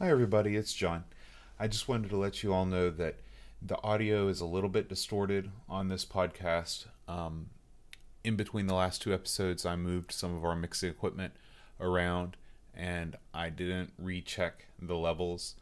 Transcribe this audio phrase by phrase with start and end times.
[0.00, 1.04] Hi, everybody, it's John.
[1.56, 3.20] I just wanted to let you all know that
[3.62, 6.86] the audio is a little bit distorted on this podcast.
[7.06, 7.50] Um,
[8.24, 11.34] in between the last two episodes, I moved some of our mixing equipment
[11.80, 12.36] around
[12.74, 15.54] and I didn't recheck the levels,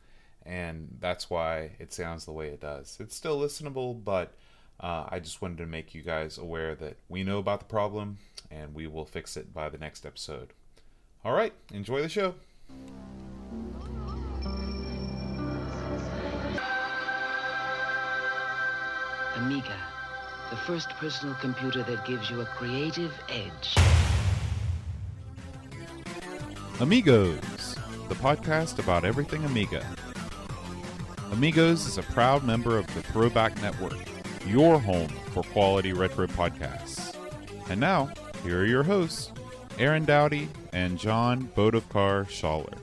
[0.46, 2.96] and that's why it sounds the way it does.
[3.01, 4.33] It's still listenable, but
[4.80, 8.17] uh, I just wanted to make you guys aware that we know about the problem
[8.51, 10.54] and we will fix it by the next episode.
[11.22, 12.35] All right, enjoy the show.
[19.42, 19.77] Amiga,
[20.51, 23.77] the first personal computer that gives you a creative edge.
[26.78, 27.77] Amigos,
[28.09, 29.84] the podcast about everything Amiga.
[31.33, 33.98] Amigos is a proud member of the Throwback Network,
[34.47, 37.16] your home for quality retro podcasts.
[37.69, 38.12] And now,
[38.45, 39.33] here are your hosts,
[39.77, 42.78] Aaron Dowdy and John Bodovkar Schaller.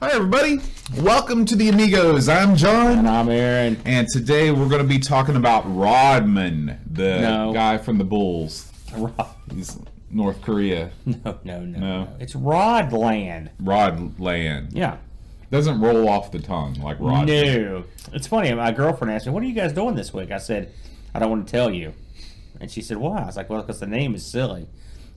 [0.00, 0.60] Hi, everybody.
[0.98, 2.28] Welcome to the Amigos.
[2.28, 2.98] I'm John.
[2.98, 3.78] And I'm Aaron.
[3.84, 7.52] And today we're going to be talking about Rodman, the No.
[7.52, 8.70] guy from the Bulls.
[8.96, 9.78] Rod, He's
[10.10, 10.90] North Korea.
[11.06, 11.78] no, no, no, No.
[12.04, 12.08] no.
[12.20, 13.48] It's Rodland.
[13.62, 14.68] Rodland.
[14.72, 14.98] Yeah.
[15.50, 17.26] Doesn't roll off the tongue like Rod.
[17.28, 17.84] No.
[18.12, 18.52] It's funny.
[18.54, 20.72] My girlfriend asked me, "What are you guys doing this week?" I said,
[21.14, 21.92] "I don't want to tell you."
[22.60, 24.66] And she said, "Why?" I was like, "Well, because the name is silly."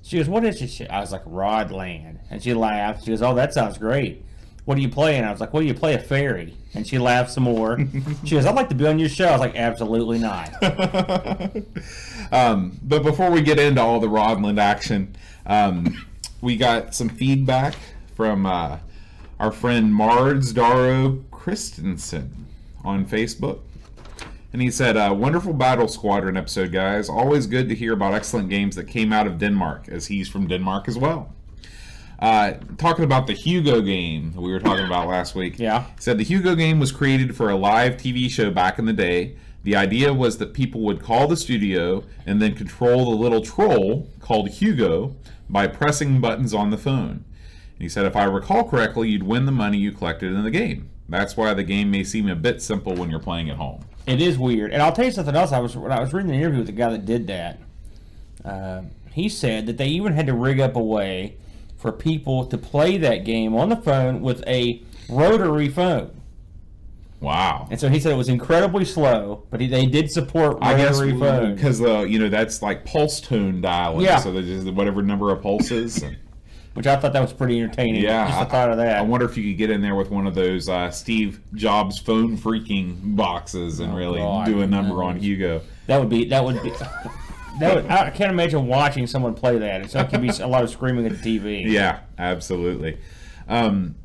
[0.03, 3.05] She goes, "What is it?" I was like, "Rodland." And she laughed.
[3.05, 4.23] She goes, "Oh, that sounds great."
[4.69, 5.23] What are you playing?
[5.23, 7.79] I was like, "Well, you play a fairy." And she laughed some more.
[8.23, 10.53] she goes, "I'd like to be on your show." I was like, "Absolutely not."
[12.31, 15.15] um, but before we get into all the Rodland action,
[15.47, 16.05] um,
[16.41, 17.73] we got some feedback
[18.13, 18.77] from uh,
[19.39, 22.45] our friend Mards Daro Christensen
[22.83, 23.61] on Facebook.
[24.53, 27.09] And he said, uh, Wonderful Battle Squadron episode, guys.
[27.09, 30.47] Always good to hear about excellent games that came out of Denmark, as he's from
[30.47, 31.33] Denmark as well.
[32.19, 35.57] Uh, talking about the Hugo game we were talking about last week.
[35.57, 35.85] Yeah.
[35.99, 39.37] Said the Hugo game was created for a live TV show back in the day.
[39.63, 44.09] The idea was that people would call the studio and then control the little troll
[44.19, 45.15] called Hugo
[45.49, 47.23] by pressing buttons on the phone.
[47.73, 50.51] And he said, if I recall correctly, you'd win the money you collected in the
[50.51, 50.89] game.
[51.07, 53.85] That's why the game may seem a bit simple when you're playing at home.
[54.05, 55.51] It is weird, and I'll tell you something else.
[55.51, 57.59] I was when I was reading an interview with the guy that did that.
[58.45, 61.37] Uh, he said that they even had to rig up a way
[61.79, 66.11] for people to play that game on the phone with a rotary phone.
[67.21, 67.67] Wow.
[67.71, 70.99] And so he said it was incredibly slow, but he, they did support I guess
[70.99, 71.55] rotary phones.
[71.55, 74.05] because uh, you know that's like pulse tone dialing.
[74.05, 74.17] Yeah.
[74.19, 76.03] So there's just whatever number of pulses.
[76.03, 76.17] and-
[76.75, 78.03] which I thought that was pretty entertaining.
[78.03, 78.27] yeah.
[78.27, 78.97] just the I, thought of that.
[78.97, 81.97] I wonder if you could get in there with one of those uh, Steve Jobs
[81.99, 84.45] phone freaking boxes and Oh, really God.
[84.45, 85.61] do a number on Hugo.
[85.87, 86.71] that would be that would be.
[87.59, 89.81] That I can't imagine watching someone play that.
[89.81, 91.65] It's like could be a lot of screaming at the TV.
[91.65, 92.97] Yeah, absolutely.
[93.47, 93.95] Um,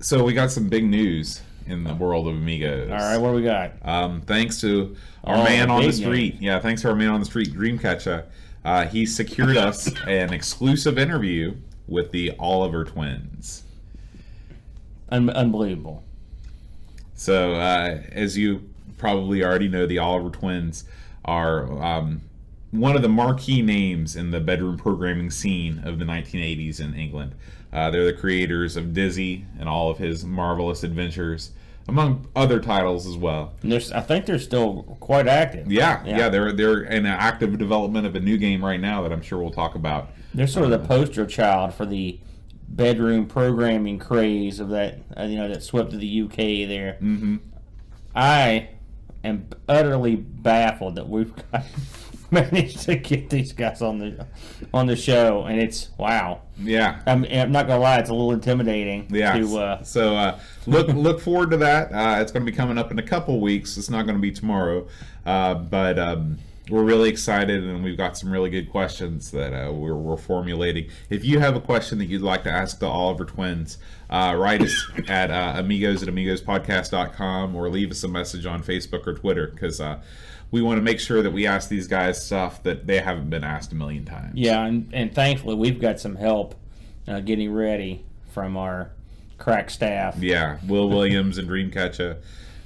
[0.00, 2.90] so we got some big news in the world of Amigos.
[2.90, 3.72] All right, what do we got?
[3.82, 6.36] Um, thanks to our Oh, man on the street.
[6.40, 8.24] Yeah, thanks to our man on the street, Dreamcatcher.
[8.64, 11.54] Uh, he secured us an exclusive interview
[11.86, 13.62] with the Oliver twins.
[15.10, 16.02] Un- unbelievable.
[17.14, 18.68] So, uh, as you
[18.98, 20.84] probably already know, the Oliver twins
[21.24, 22.22] are um,
[22.70, 27.34] one of the marquee names in the bedroom programming scene of the 1980s in England.
[27.72, 31.50] Uh, they're the creators of Dizzy and all of his marvelous adventures,
[31.88, 33.52] among other titles as well.
[33.62, 35.70] And there's, I think they're still quite active.
[35.70, 36.28] Yeah, yeah, Yeah.
[36.28, 39.50] they're they're in active development of a new game right now that I'm sure we'll
[39.52, 40.10] talk about.
[40.34, 42.18] They're sort of the poster child for the
[42.68, 46.96] bedroom programming craze of that, uh, you know, that swept to the UK there.
[47.00, 47.36] hmm
[48.14, 48.70] I
[49.24, 51.64] am utterly baffled that we've got,
[52.50, 54.26] managed to get these guys on the
[54.72, 56.42] on the show, and it's wow.
[56.58, 59.06] Yeah, I'm, I'm not gonna lie, it's a little intimidating.
[59.10, 59.38] Yeah.
[59.38, 61.92] To, uh, so uh, look look forward to that.
[61.92, 63.76] Uh, it's going to be coming up in a couple weeks.
[63.76, 64.86] It's not going to be tomorrow,
[65.24, 66.38] uh, but um,
[66.70, 70.88] we're really excited, and we've got some really good questions that uh, we're, we're formulating.
[71.08, 74.62] If you have a question that you'd like to ask the Oliver twins, uh, write
[74.62, 79.48] us at uh, amigos at amigospodcast.com or leave us a message on Facebook or Twitter
[79.48, 80.00] because uh,
[80.50, 83.44] we want to make sure that we ask these guys stuff that they haven't been
[83.44, 84.32] asked a million times.
[84.34, 86.54] yeah, and, and thankfully we've got some help
[87.06, 88.90] uh, getting ready from our
[89.38, 90.16] crack staff.
[90.18, 92.18] Yeah, Will Williams and Dreamcatcher,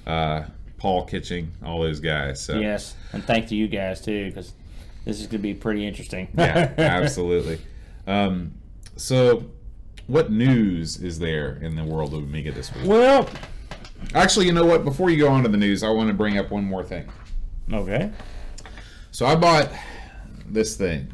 [0.06, 0.44] uh,
[0.78, 2.42] Paul Kitching, all those guys.
[2.42, 4.52] So Yes, and thank to you guys too, because
[5.04, 6.28] this is going to be pretty interesting.
[6.34, 7.58] yeah, absolutely.
[8.06, 8.54] Um,
[8.96, 9.44] so,
[10.06, 12.86] what news is there in the world of Amiga this week?
[12.86, 13.28] well,
[14.14, 14.84] Actually, you know what?
[14.84, 17.08] Before you go on to the news, I want to bring up one more thing.
[17.72, 18.10] Okay.
[19.10, 19.70] So, I bought
[20.46, 21.12] this thing.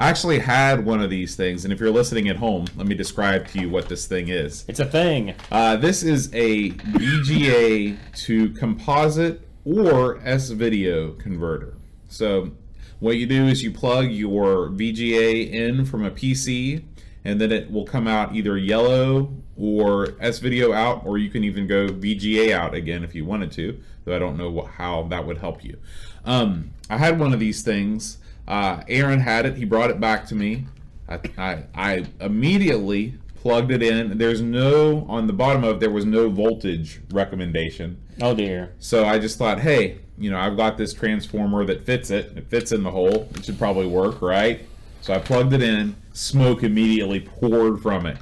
[0.00, 2.94] I actually had one of these things, and if you're listening at home, let me
[2.94, 4.64] describe to you what this thing is.
[4.68, 5.34] It's a thing.
[5.50, 11.74] Uh, this is a VGA to composite or S video converter.
[12.08, 12.52] So,
[13.00, 16.84] what you do is you plug your VGA in from a PC,
[17.24, 21.42] and then it will come out either yellow or S video out, or you can
[21.42, 23.80] even go VGA out again if you wanted to.
[24.08, 25.76] Though I don't know what, how that would help you.
[26.24, 28.18] Um, I had one of these things.
[28.46, 29.56] Uh, Aaron had it.
[29.56, 30.66] He brought it back to me.
[31.08, 34.16] I, I, I immediately plugged it in.
[34.16, 38.00] There's no on the bottom of it, there was no voltage recommendation.
[38.22, 38.74] Oh dear.
[38.78, 42.36] So I just thought, hey, you know, I've got this transformer that fits it.
[42.36, 43.28] It fits in the hole.
[43.34, 44.62] It should probably work, right?
[45.02, 45.96] So I plugged it in.
[46.14, 48.16] Smoke immediately poured from it,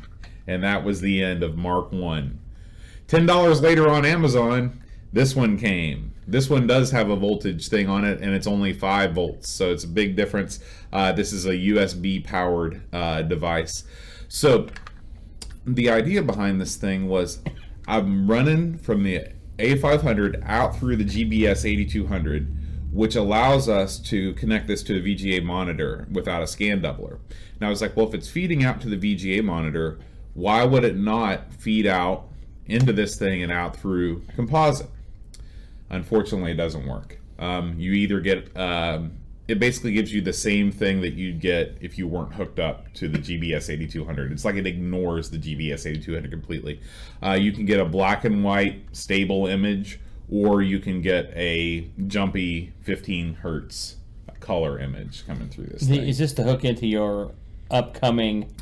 [0.46, 2.40] and that was the end of Mark One.
[3.06, 4.82] Ten dollars later on Amazon,
[5.16, 6.12] this one came.
[6.26, 9.72] This one does have a voltage thing on it, and it's only five volts, so
[9.72, 10.60] it's a big difference.
[10.92, 13.84] Uh, this is a USB powered uh, device.
[14.28, 14.66] So
[15.64, 17.38] the idea behind this thing was
[17.88, 19.28] I'm running from the
[19.58, 25.42] A500 out through the GBS 8200, which allows us to connect this to a VGA
[25.42, 27.20] monitor without a scan doubler.
[27.54, 29.98] And I was like, well, if it's feeding out to the VGA monitor,
[30.34, 32.28] why would it not feed out
[32.66, 34.90] into this thing and out through composite?
[35.90, 37.18] Unfortunately, it doesn't work.
[37.38, 39.12] Um, you either get um,
[39.48, 42.92] it basically gives you the same thing that you'd get if you weren't hooked up
[42.94, 44.32] to the GBS 8200.
[44.32, 46.80] It's like it ignores the GBS 8200 completely.
[47.22, 51.88] Uh, you can get a black and white stable image, or you can get a
[52.08, 53.96] jumpy 15 hertz
[54.40, 55.86] color image coming through this.
[55.86, 56.06] Thing.
[56.06, 57.32] Is this to hook into your
[57.70, 58.52] upcoming?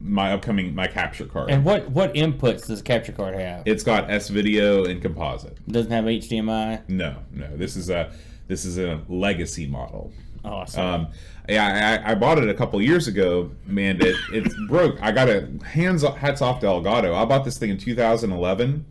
[0.00, 1.50] My upcoming my capture card.
[1.50, 3.62] And what what inputs does capture card have?
[3.66, 5.58] it's got S video and composite.
[5.66, 6.88] It doesn't have HDMI.
[6.88, 7.56] No, no.
[7.56, 8.12] This is a
[8.48, 10.12] this is a legacy model.
[10.44, 10.82] Awesome.
[10.82, 11.08] Um,
[11.48, 13.98] yeah, I, I bought it a couple years ago, man.
[14.00, 15.00] It it broke.
[15.02, 17.14] I got a hands hats off to Elgato.
[17.14, 18.84] I bought this thing in 2011.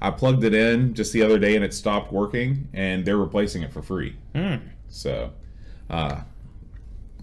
[0.00, 3.62] I plugged it in just the other day and it stopped working, and they're replacing
[3.62, 4.16] it for free.
[4.34, 4.56] Hmm.
[4.88, 5.30] So,
[5.88, 6.22] uh,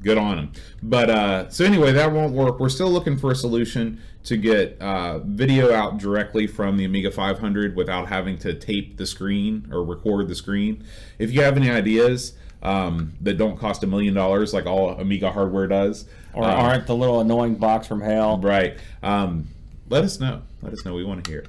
[0.01, 0.51] good on them.
[0.81, 2.60] But uh, so anyway, that won't work.
[2.60, 7.12] We're still looking for a solution to get uh, video out directly from the Amiga
[7.12, 10.84] 500 without having to tape the screen or record the screen.
[11.18, 15.31] If you have any ideas um, that don't cost a million dollars like all Amiga
[15.31, 18.38] hardware does, or uh, aren't the little annoying box from hell?
[18.40, 18.78] right?
[19.02, 19.48] Um,
[19.90, 20.42] let us know.
[20.62, 20.94] Let us know.
[20.94, 21.48] We want to hear it.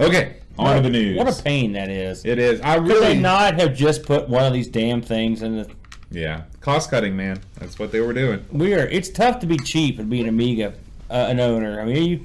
[0.00, 1.16] Okay, on to the news.
[1.18, 2.24] What a pain that is.
[2.24, 2.60] it is.
[2.60, 5.70] I Could really they not have just put one of these damn things in the?
[6.14, 7.40] Yeah, cost cutting, man.
[7.58, 8.44] That's what they were doing.
[8.52, 8.86] We are.
[8.86, 10.74] It's tough to be cheap and be an Amiga,
[11.10, 11.80] uh, an owner.
[11.80, 12.20] I mean, you.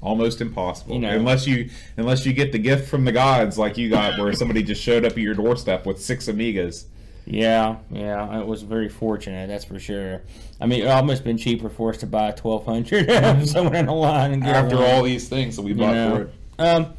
[0.00, 1.10] almost impossible You know.
[1.10, 4.62] unless you unless you get the gift from the gods like you got where somebody
[4.62, 6.84] just showed up at your doorstep with six amigas
[7.26, 9.48] Yeah, yeah, it was very fortunate.
[9.48, 10.20] That's for sure.
[10.60, 13.08] I mean, it almost been cheaper for us to buy a twelve hundred
[13.48, 16.16] somewhere in the line and get after all these things that we You bought know.
[16.16, 16.92] for it Um,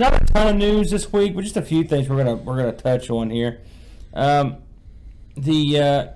[0.00, 2.56] not a ton of news this week, but just a few things we're gonna we're
[2.56, 3.60] gonna touch on here.
[4.14, 4.56] Um,
[5.36, 6.06] the uh,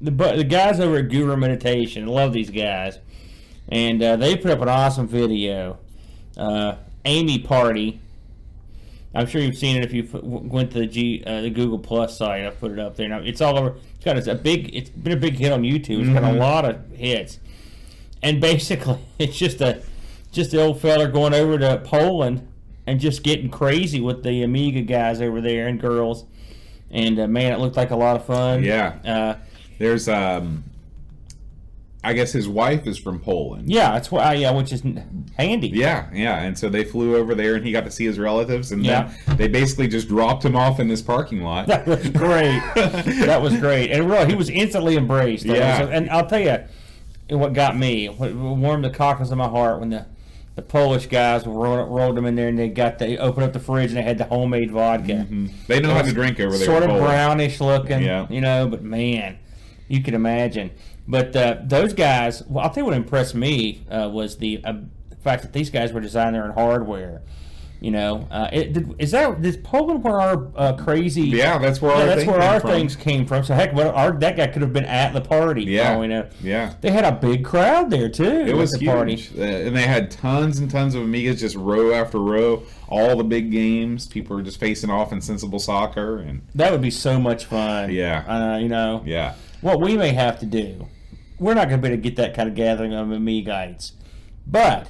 [0.00, 2.98] the the guys over at Guru Meditation, I love these guys,
[3.68, 5.78] and uh, they put up an awesome video.
[6.36, 8.00] Uh, Amy Party.
[9.16, 12.18] I'm sure you've seen it if you went to the G uh, the Google Plus
[12.18, 12.44] site.
[12.44, 13.08] I put it up there.
[13.08, 13.76] Now it's all over.
[13.96, 14.74] It's got a big.
[14.74, 16.00] It's been a big hit on YouTube.
[16.00, 16.38] It's got a Mhm.
[16.40, 17.38] lot of hits,
[18.22, 19.82] and basically it's just a
[20.32, 22.48] just the old fella going over to Poland
[22.88, 26.24] and just getting crazy with the Amiga guys over there and girls.
[26.94, 28.62] And uh, man, it looked like a lot of fun.
[28.64, 29.34] yeah Uh,
[29.78, 30.62] there's um
[32.04, 34.34] i guess his wife is from poland yeah, that's why.
[34.34, 34.82] Yeah, which is
[35.38, 35.68] handy.
[35.68, 38.72] yeah yeah and so they flew over there and he got to see his relatives
[38.72, 39.10] and Yeah.
[39.26, 42.60] then they basically just dropped him off in this parking lot That was great.
[42.74, 45.46] that was great, and really, he was instantly embraced.
[45.46, 45.82] Yeah.
[45.88, 46.58] and I'll tell you,
[47.36, 50.04] what got me, what warmed the cockles of my heart when the
[50.56, 53.58] the Polish guys rolled, rolled them in there and they got they opened up the
[53.60, 55.26] fridge and they had the homemade vodka.
[55.28, 55.50] Mhm.
[55.66, 58.26] they know how to drink over there sort of brownish looking, Yeah.
[58.30, 58.68] you know.
[58.68, 59.38] But man,
[59.88, 60.70] you can imagine.
[61.08, 64.72] But uh, those guys, well, I'll tell you what impressed me uh, was the, uh,
[65.10, 67.20] the fact that these guys were designing their own hardware.
[67.84, 71.20] You know, uh, it, did, is that is Poland where our uh, crazy?
[71.22, 72.70] yeah that's where Yeah, our that's where our from.
[72.70, 73.44] things came from.
[73.44, 75.64] So heck, well, our that guy could have been at the party.
[75.64, 76.00] Yeah.
[76.00, 76.28] You know.
[76.42, 78.24] yeah They had a big crowd there too.
[78.24, 79.28] It at was the huge, party.
[79.38, 82.62] Uh, and they had tons and tons of Amigas, just row after row.
[82.88, 86.82] All the big games, people were just facing off in sensible soccer, and That would
[86.82, 87.90] be so much fun.
[87.92, 88.24] Yeah.
[88.26, 89.02] Uh, you know.
[89.04, 90.88] yeah, what we may have to do,
[91.38, 93.92] we're not going to be able to get that kind of gathering of Amigites.
[94.46, 94.88] But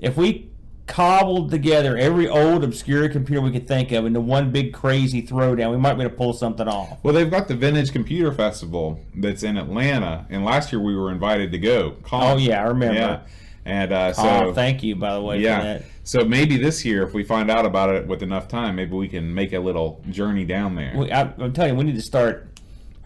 [0.00, 0.50] if we
[0.92, 5.70] cobbled together every old obscure computer we could think of into one big crazy throwdown.
[5.70, 6.98] We might be able to pull something off.
[7.02, 11.10] Well, they've got the Vintage Computer Festival that's in Atlanta, and last year we were
[11.10, 11.96] invited to go.
[12.02, 12.26] Colin.
[12.26, 12.94] Oh, yeah, I remember.
[12.94, 13.20] Yeah,
[13.64, 15.80] and uh, so oh, thank you, by the way, for yeah.
[16.04, 19.08] So maybe this year, if we find out about it with enough time, maybe we
[19.08, 20.92] can make a little journey down there.
[20.94, 22.48] We, I, I'm telling you, we need to start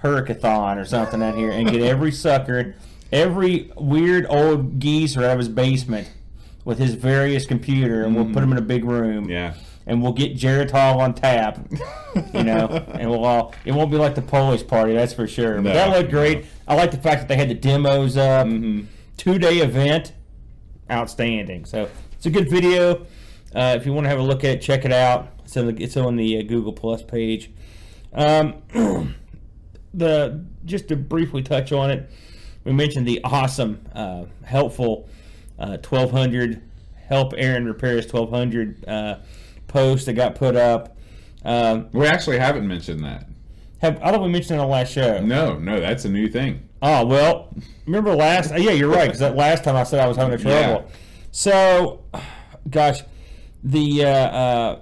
[0.02, 2.74] Hurricathon or something out here and get every sucker,
[3.12, 6.08] every weird old geezer out of his basement
[6.66, 9.30] with his various computer, and we'll put him in a big room.
[9.30, 9.54] Yeah.
[9.86, 11.60] And we'll get Jared Geritol on tap,
[12.34, 13.54] you know, and we'll all.
[13.64, 15.54] It won't be like the Polish party, that's for sure.
[15.54, 16.44] But No, that looked great.
[16.66, 18.48] I like the fact that they had the demos up.
[18.48, 18.86] Mm-hmm.
[19.16, 20.12] Two day event,
[20.90, 21.66] outstanding.
[21.66, 23.06] So it's a good video.
[23.54, 25.28] Uh, if you want to have a look at it, check it out.
[25.44, 27.52] It's on the, it's on the uh, Google Plus page.
[28.12, 28.60] Um,
[29.94, 32.10] the just to briefly touch on it,
[32.64, 35.08] we mentioned the awesome, uh, helpful
[35.58, 36.62] uh, 1200
[37.08, 39.18] help Aaron repair his 1200 uh,
[39.68, 40.96] post that got put up.
[41.44, 43.28] Um, We actually haven't mentioned that.
[43.78, 45.20] have, I don't we mentioned it on the last show.
[45.20, 46.68] No, no, that's a new thing.
[46.82, 47.54] Oh well,
[47.86, 48.50] remember last?
[48.50, 49.06] Yeah, you're right.
[49.06, 50.56] Because that last time I said I was having trouble.
[50.56, 50.82] Yeah.
[51.30, 52.04] So,
[52.68, 53.00] gosh,
[53.64, 54.80] the uh, uh,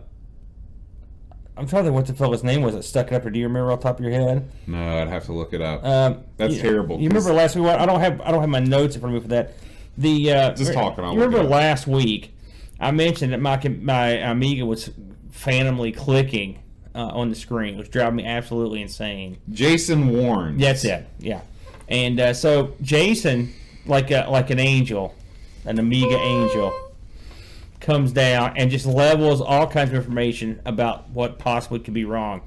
[1.56, 3.24] I'm trying to think what the fella's name was that stuck it up.
[3.24, 4.50] Or do you remember off the top of your head?
[4.66, 5.84] No, I'd have to look it up.
[5.84, 7.66] Um, That's you- terrible, You remember last week?
[7.66, 9.54] I don't have I don't have my notes in front of me for that.
[9.96, 12.34] The uh, Just talking, look remember last week?
[12.80, 14.90] I mentioned that my my Amiga was
[15.30, 16.62] phantomly clicking
[16.94, 19.38] uh, on the screen, which drove me absolutely insane.
[19.50, 20.58] Jason Warren.
[20.58, 21.06] That's it.
[21.18, 21.42] Yeah.
[21.88, 23.52] And uh, so Jason,
[23.86, 25.14] like a, like an angel,
[25.64, 26.72] an Amiga angel,
[27.80, 32.42] comes down and just levels all kinds of information about what possibly could be wrong.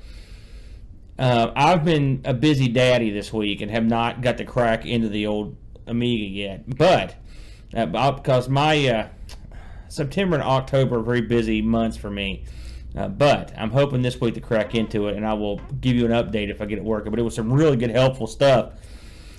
[1.19, 5.09] Uh, I've been a busy daddy this week and have not got to crack into
[5.09, 7.15] the old Amiga yet, but
[7.73, 9.07] uh, because my uh,
[9.89, 12.43] September and October are very busy months for me.
[12.95, 16.05] Uh, but I'm hoping this week to crack into it, and I will give you
[16.05, 17.11] an update if I get it working.
[17.11, 18.73] But it was some really good, helpful stuff.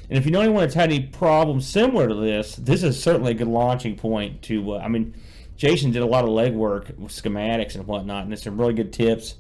[0.09, 3.33] And if you know anyone that's had any problems similar to this, this is certainly
[3.33, 4.75] a good launching point to.
[4.75, 5.15] Uh, I mean,
[5.57, 8.93] Jason did a lot of legwork with schematics and whatnot, and there's some really good
[8.93, 9.35] tips.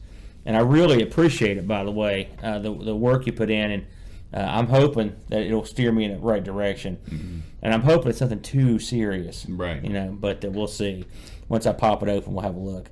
[0.44, 3.70] And I really appreciate it, by the way, uh, the the work you put in,
[3.70, 3.86] and
[4.34, 7.42] uh, I'm hoping that it'll steer me in the right direction.
[7.62, 9.82] And I'm hoping it's nothing too serious, Right.
[9.82, 11.04] You know, but uh, we'll see.
[11.48, 12.90] Once I pop it open, we'll have a look.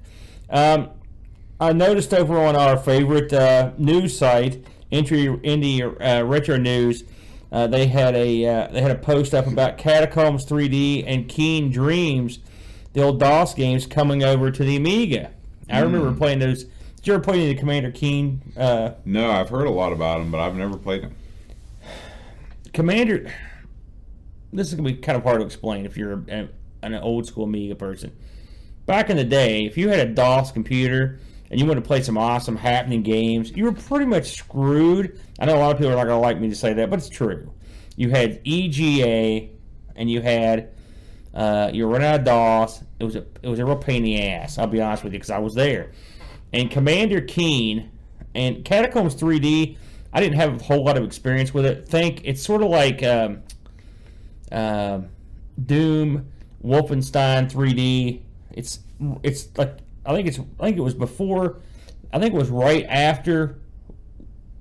[0.50, 0.90] Um,
[1.60, 7.04] I noticed over on our favorite uh, news site, Entry Indie uh, Retro News,
[7.52, 11.70] uh, they had a uh, they had a post up about Catacombs 3D and Keen
[11.70, 12.40] Dreams,
[12.92, 15.30] the old DOS games coming over to the Amiga.
[15.70, 16.64] I remember playing those.
[16.64, 18.40] Did you ever play any of the Commander Keen?
[18.56, 21.14] Uh, No, I've heard a lot about them, but I've never played him.
[22.76, 23.32] Commander.
[24.52, 26.46] This is gonna be kind of hard to explain if you're a,
[26.82, 28.14] an old school Amiga person.
[28.84, 31.18] Back in the day, if you had a DOS computer
[31.50, 35.18] and you wanted to play some awesome happening games, you were pretty much screwed.
[35.40, 36.98] I know a lot of people are not gonna like me to say that, but
[36.98, 37.50] it's true.
[37.96, 39.48] You had EGA
[39.96, 40.68] and you had
[41.32, 42.82] uh, you were running out of DOS.
[43.00, 44.58] It was a it was a real pain in the ass.
[44.58, 45.92] I'll be honest with you because I was there.
[46.52, 47.90] And Commander Keen
[48.34, 49.78] and Catacombs 3D.
[50.16, 51.86] I didn't have a whole lot of experience with it.
[51.86, 53.42] Think it's sort of like um,
[54.50, 55.10] um
[55.66, 56.26] Doom,
[56.64, 58.22] Wolfenstein 3D.
[58.52, 58.80] It's
[59.22, 61.60] it's like I think it's I think it was before.
[62.14, 63.58] I think it was right after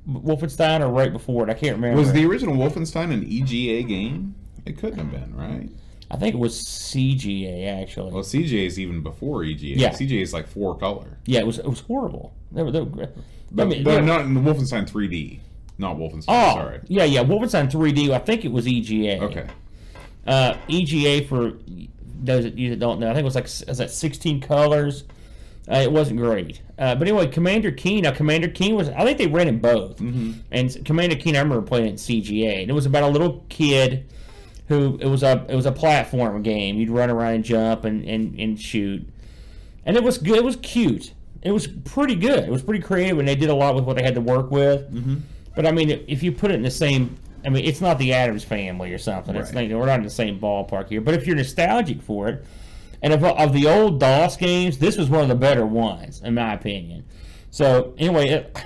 [0.10, 1.50] Wolfenstein or right before it.
[1.50, 2.00] I can't remember.
[2.02, 4.36] Was the original Wolfenstein an EGA game?
[4.66, 5.70] It couldn't have been, right?
[6.12, 8.12] I think it was CGA actually.
[8.12, 9.80] Well, CGA is even before EGA.
[9.80, 9.90] Yeah.
[9.92, 11.18] CGA is like four color.
[11.26, 12.34] yeah, it was it was horrible.
[12.52, 13.08] They were, they were, I
[13.52, 15.40] But, mean, but not in Wolfenstein 3D.
[15.78, 16.80] Not Wolfenstein, Oh, sorry.
[16.88, 17.24] yeah, yeah.
[17.24, 18.12] Wolfenstein 3D.
[18.12, 19.22] I think it was EGA.
[19.24, 19.46] Okay.
[20.26, 21.54] Uh, EGA for
[22.24, 25.04] those that you that don't know, I think it was like was that 16 colors.
[25.70, 28.04] Uh, it wasn't great, uh, but anyway, Commander Keen.
[28.04, 31.66] Now, Commander Keen was I think they ran in both, and Commander Keen I remember
[31.66, 34.06] playing it in CGA, and it was about a little kid
[34.68, 36.78] who it was a it was a platform game.
[36.78, 39.08] You'd run around and jump and, and, and shoot,
[39.88, 40.38] and it was good.
[40.38, 41.14] It was cute.
[41.42, 42.44] It was pretty good.
[42.44, 44.52] It was pretty creative, and they did a lot with what they had to work
[44.52, 44.82] with.
[44.94, 45.16] Mm-hmm.
[45.56, 48.14] But I mean, if you put it in the same, I mean, it's not the
[48.14, 49.36] Addams Family or something.
[49.36, 49.70] It's Right.
[49.70, 51.02] not, we're not in the same ballpark here.
[51.02, 52.46] But if you're nostalgic for it,
[53.02, 56.34] and of, of the old DOS games, this was one of the better ones, in
[56.34, 57.06] my opinion.
[57.52, 58.58] So anyway, it,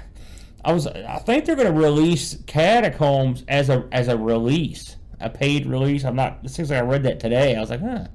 [0.63, 5.29] I was I think they're going to release Catacombs as a as a release, a
[5.29, 6.03] paid release.
[6.05, 6.39] I'm not.
[6.43, 7.55] It seems like I read that today.
[7.55, 8.07] I was like, huh.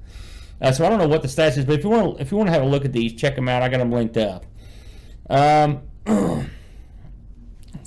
[0.61, 2.31] Uh, so I don't know what the stats is, but if you want to if
[2.31, 3.61] you want to have a look at these, check them out.
[3.61, 4.45] I got them linked up.
[5.29, 5.81] Um,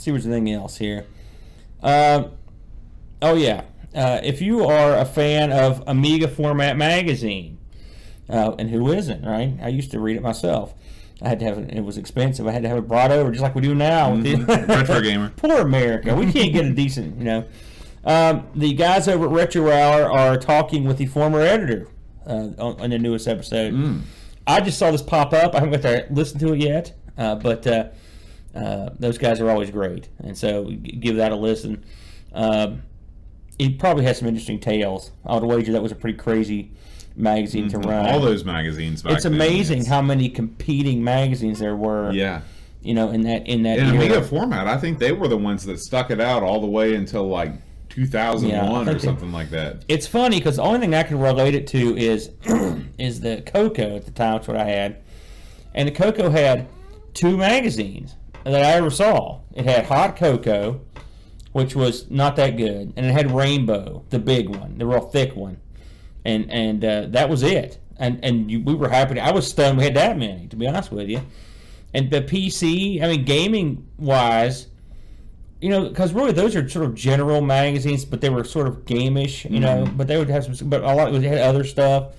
[0.09, 1.07] see what's anything else here.
[1.83, 2.33] Um,
[3.23, 7.59] oh yeah, uh, if you are a fan of Amiga Format Magazine,
[8.29, 9.55] uh, and who isn't, right?
[9.63, 10.75] I used to read it myself.
[11.21, 11.71] I had to have it.
[11.75, 12.47] It was expensive.
[12.47, 14.13] I had to have it brought over, just like we do now.
[14.13, 14.71] with the- Mm-hmm.
[14.71, 15.33] Retro gamer.
[15.37, 16.15] Poor America.
[16.15, 17.45] We can't get a decent, you know.
[18.05, 21.89] Um, the guys over at Retro Hour are talking with the former editor
[22.27, 23.75] uh, on, on the newest episode.
[23.75, 24.03] Mm.
[24.47, 25.55] I just saw this pop up.
[25.55, 27.67] I haven't got to listen to it yet, uh, but
[28.59, 31.85] uh, those guys are always great, and so give that a listen.
[32.33, 32.83] Um,
[33.59, 35.11] it probably has some interesting tales.
[35.27, 36.71] I would wager that was a pretty crazy
[37.17, 38.05] magazine to run.
[38.05, 38.15] Mm-hmm.
[38.15, 39.03] All those magazines.
[39.07, 42.13] It's amazing it's- how many competing magazines there were.
[42.13, 42.43] Yeah.
[42.81, 43.97] You know, in that in that In era.
[43.97, 46.95] Amiga format, I think they were the ones that stuck it out all the way
[46.95, 47.53] until like
[47.89, 49.85] 2001 Yeah, or something like that.
[49.89, 52.31] It's funny because the only thing I can relate it to is
[52.99, 54.35] is the Coco at the time.
[54.35, 54.99] That's what I had,
[55.75, 56.69] and the Coco had
[57.15, 58.15] two magazines
[58.53, 59.41] that I ever saw.
[59.55, 60.81] It had Hot CoCo,
[61.53, 65.35] which was not that good, and it had Rainbow, the big one, the real thick
[65.35, 65.59] one,
[66.25, 67.79] and and uh, that was it.
[67.99, 69.15] And and you, we were happy.
[69.15, 71.21] To, I was stunned we had that many, to be honest with you.
[71.95, 74.67] And the PC, I mean, gaming wise,
[75.61, 78.85] you know, because really those are sort of general magazines, but they were sort of
[78.85, 79.89] gameish, you know.
[79.97, 82.13] But they would have some, but a lot they had other stuff.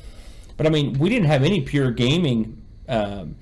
[0.57, 3.35] But I mean, we didn't have any pure gaming um,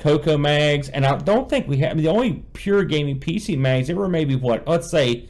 [0.00, 1.92] Coco mags, and I don't think we had.
[1.92, 5.28] I mean, the only pure gaming PC mags there were maybe what let's say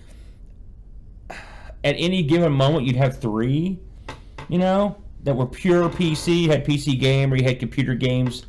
[1.83, 3.79] at any given moment you'd have three,
[4.49, 6.43] you know, that were pure PC.
[6.43, 8.47] You had PC Gamer, you had computer games,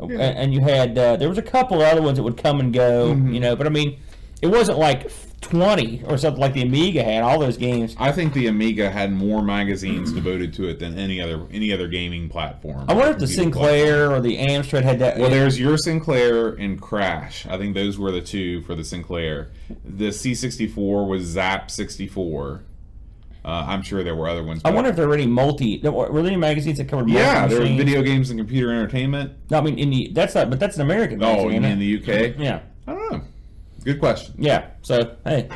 [0.00, 0.18] Yeah.
[0.20, 3.08] and, you had uh, there was a couple other ones that would come and go,
[3.14, 3.56] you know.
[3.56, 3.98] But I mean,
[4.42, 5.10] it wasn't like
[5.50, 7.22] twenty or something like the Amiga had.
[7.22, 7.94] All those games.
[7.98, 11.88] I think the Amiga had more magazines devoted to it than any other any other
[11.88, 12.86] gaming platform.
[12.88, 15.18] I wonder if the Sinclair or the Amstrad had that.
[15.18, 17.46] Well, there's your Sinclair and Crash.
[17.46, 19.50] I think those were the two for the Sinclair.
[19.84, 22.62] The C64 was Zzap!64.
[23.46, 24.60] Uh, I'm sure there were other ones.
[24.64, 25.78] I wonder if there were any multi.
[25.80, 29.34] Were there any magazines that covered Yeah, there were video games and computer entertainment.
[29.50, 31.22] No, I mean, in the that's not, but that's an American.
[31.22, 32.08] Oh, magazine, mean in the UK?
[32.08, 32.62] Yeah, I don't know.
[33.86, 34.34] Good question.
[34.36, 34.70] yeah.
[34.82, 35.48] So hey,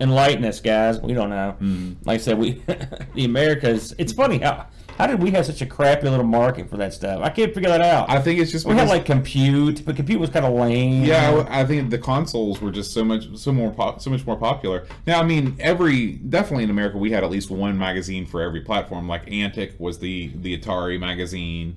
[0.00, 1.00] enlighten us, guys.
[1.00, 1.56] We don't know.
[1.58, 1.94] Hmm.
[2.04, 2.62] Like I said, we
[3.14, 3.92] the Americas.
[3.98, 7.20] It's funny how how did we have such a crappy little market for that stuff?
[7.20, 8.08] I can't figure that out.
[8.08, 11.04] I think it's just we had like compute, but compute was kind of lame.
[11.04, 14.24] Yeah, I I think the consoles were just so much, so more, pop, so much
[14.24, 14.86] more popular.
[15.04, 18.60] Now, I mean, every definitely in America, we had at least one magazine for every
[18.60, 19.08] platform.
[19.08, 21.76] Like Antic was the the Atari magazine.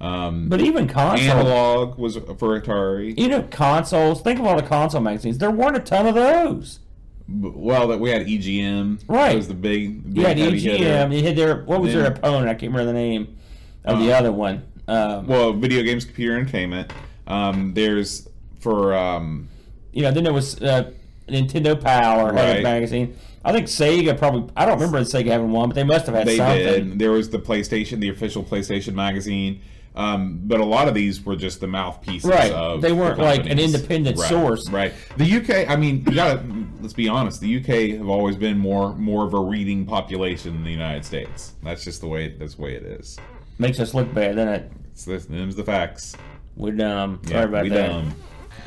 [0.00, 3.18] Um, But even console, Analog was for Atari.
[3.18, 4.20] you know, consoles.
[4.20, 5.38] Think of all the console magazines.
[5.38, 6.80] There weren't a ton of those.
[7.28, 9.00] Well, that we had EGM.
[9.08, 9.30] Right.
[9.30, 10.04] That was the big.
[10.04, 10.56] big You had hitter.
[10.56, 11.16] EGM.
[11.16, 12.48] You had their what was their opponent?
[12.48, 13.36] I can't remember the name
[13.84, 14.62] of the Uh, other one.
[14.86, 16.92] Um, Well, video games, computer entertainment.
[17.26, 18.28] Um, there's
[18.60, 19.48] for um,
[19.92, 20.90] you know, then there was uh,
[21.28, 22.62] Nintendo Power Right.
[22.62, 23.16] magazine.
[23.44, 24.50] I think Sega probably.
[24.56, 26.90] I don't remember Sega having one, but they must have had they something.
[26.90, 26.98] did.
[26.98, 29.60] There was the PlayStation, the official PlayStation magazine.
[29.96, 32.28] Um, but a lot of these were just the mouthpieces.
[32.28, 32.52] Right.
[32.52, 34.68] Of They weren't like an independent Right, source.
[34.68, 34.92] Right.
[35.16, 35.70] The UK.
[35.70, 36.34] I mean, you got.
[36.42, 37.40] to Let's be honest.
[37.40, 41.54] The UK have always been more more of a reading population than the United States.
[41.62, 42.28] That's just the way.
[42.36, 43.16] That's the way it is.
[43.58, 44.72] Makes us look bad, doesn't it?
[44.92, 45.24] It's this.
[45.24, 46.14] Them's the facts.
[46.56, 47.20] We're dumb.
[47.24, 47.88] Sorry Yeah, about we that.
[47.88, 48.14] dumb.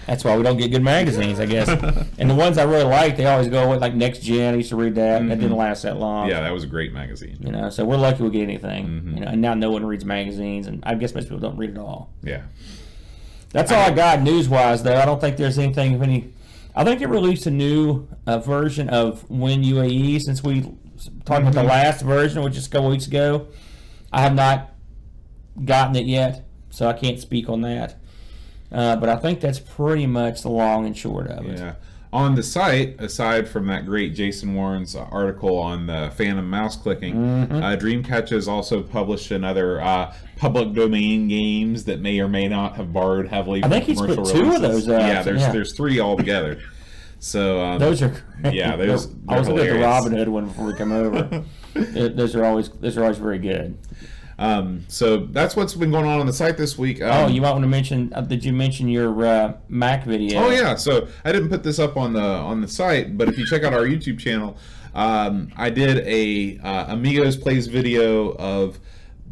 [0.10, 1.68] That's why we don't get good magazines, I guess.
[2.18, 4.56] and the ones I really like, they always go with like Next Gen.
[4.56, 5.22] I used to read that.
[5.22, 6.24] And That didn't last that long.
[6.24, 6.32] Mm-hmm.
[6.32, 7.38] Yeah, that was a great magazine.
[7.40, 8.88] You know, so we're lucky we get anything.
[8.88, 9.14] Mm-hmm.
[9.14, 11.70] You know, and now no one reads magazines, and I guess most people don't read
[11.70, 12.12] at all.
[12.24, 12.42] Yeah.
[13.52, 14.96] That's all I got news wise, though.
[14.96, 16.34] I don't think there's anything of any.
[16.76, 20.62] I think it released a new uh, version of WinUAE since we
[21.24, 23.48] talked about the last version, which is a couple weeks ago.
[24.12, 24.72] I have not
[25.64, 27.99] gotten it yet, so I can't speak on that.
[28.72, 31.58] Uh, but I think that's pretty much the long and short of it.
[31.58, 31.76] Yeah.
[32.12, 37.14] On the site, aside from that great Jason Warren's article on the Phantom mouse clicking,
[37.14, 37.56] Mm-hmm.
[37.56, 42.76] uh, Dreamcatch has also published another uh, public domain games that may or may not
[42.78, 43.64] have borrowed heavily.
[43.64, 44.86] I think from he's put commercial two of releases.
[44.88, 45.52] those out, Yeah, there's yeah.
[45.52, 46.60] there's three altogether.
[47.20, 48.56] So um, Those are great.
[48.56, 49.80] Yeah, those- I was looking at the.
[49.80, 51.44] Robin Hood one before we come over.
[51.76, 53.78] Those are always those are always very good.
[54.40, 57.02] Um, so that's what's been going on on the site this week.
[57.02, 58.12] Um, Oh, you might want to mention.
[58.14, 60.46] Uh, did you mention your uh, Mac video?
[60.46, 63.38] Oh yeah, so I didn't put this up on the on the site, but if
[63.38, 64.58] you check out our YouTube channel,
[64.96, 68.80] um, I did a uh, Amigos plays video of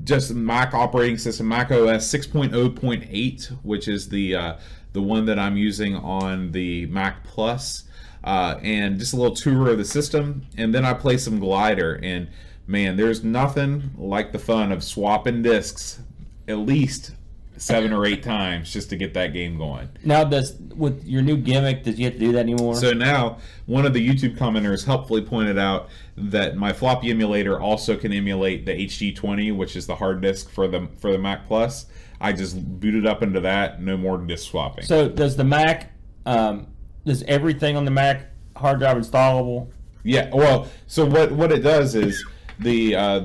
[0.03, 4.57] just Mac operating system, Mac OS 6.0.8, which is the uh,
[4.93, 7.85] the one that I'm using on the Mac Plus,
[8.23, 11.99] uh, and just a little tour of the system, and then I play some Glider,
[12.03, 12.27] and
[12.67, 16.01] man, there's nothing like the fun of swapping discs,
[16.47, 17.11] at least
[17.57, 19.89] seven or eight times just to get that game going.
[20.03, 22.75] Now, does with your new gimmick, does you have to do that anymore?
[22.75, 27.97] So now, one of the YouTube commenters helpfully pointed out that my floppy emulator also
[27.97, 31.87] can emulate the HD20, which is the hard disk for the for the Mac Plus.
[32.19, 33.81] I just booted up into that.
[33.81, 34.85] No more disk swapping.
[34.85, 35.91] So does the Mac?
[36.25, 36.67] Um,
[37.05, 39.71] does everything on the Mac hard drive installable?
[40.03, 40.29] Yeah.
[40.33, 42.23] Well, so what what it does is
[42.59, 43.19] the uh,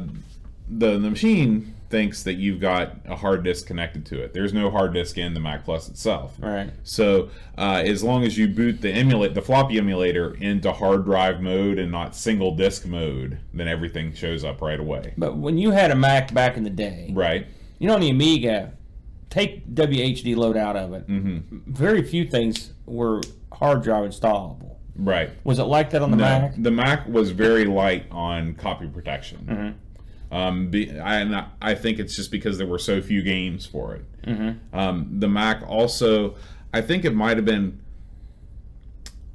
[0.68, 4.32] the the machine thinks that you've got a hard disk connected to it.
[4.32, 6.34] There's no hard disk in the Mac Plus itself.
[6.40, 6.70] Right.
[6.84, 11.42] So uh, as long as you boot the emulate the floppy emulator into hard drive
[11.42, 15.12] mode and not single disk mode, then everything shows up right away.
[15.18, 17.46] But when you had a Mac back in the day, Right.
[17.78, 18.72] you know, on the Amiga,
[19.28, 21.06] take WHDLoad out of it.
[21.08, 21.58] Mm-hmm.
[21.70, 23.20] Very few things were
[23.52, 24.71] hard drive installable.
[24.96, 25.30] Right.
[25.44, 26.54] Was it like that on the No, Mac?
[26.58, 29.46] the Mac was very light on copy protection.
[29.48, 30.34] Mm-hmm.
[30.36, 33.66] Um, be, I, and I- I think it's just because there were so few games
[33.66, 34.04] for it.
[34.26, 34.76] Mm-hmm.
[34.78, 36.36] Um, the Mac also,
[36.72, 37.80] I think it might have been.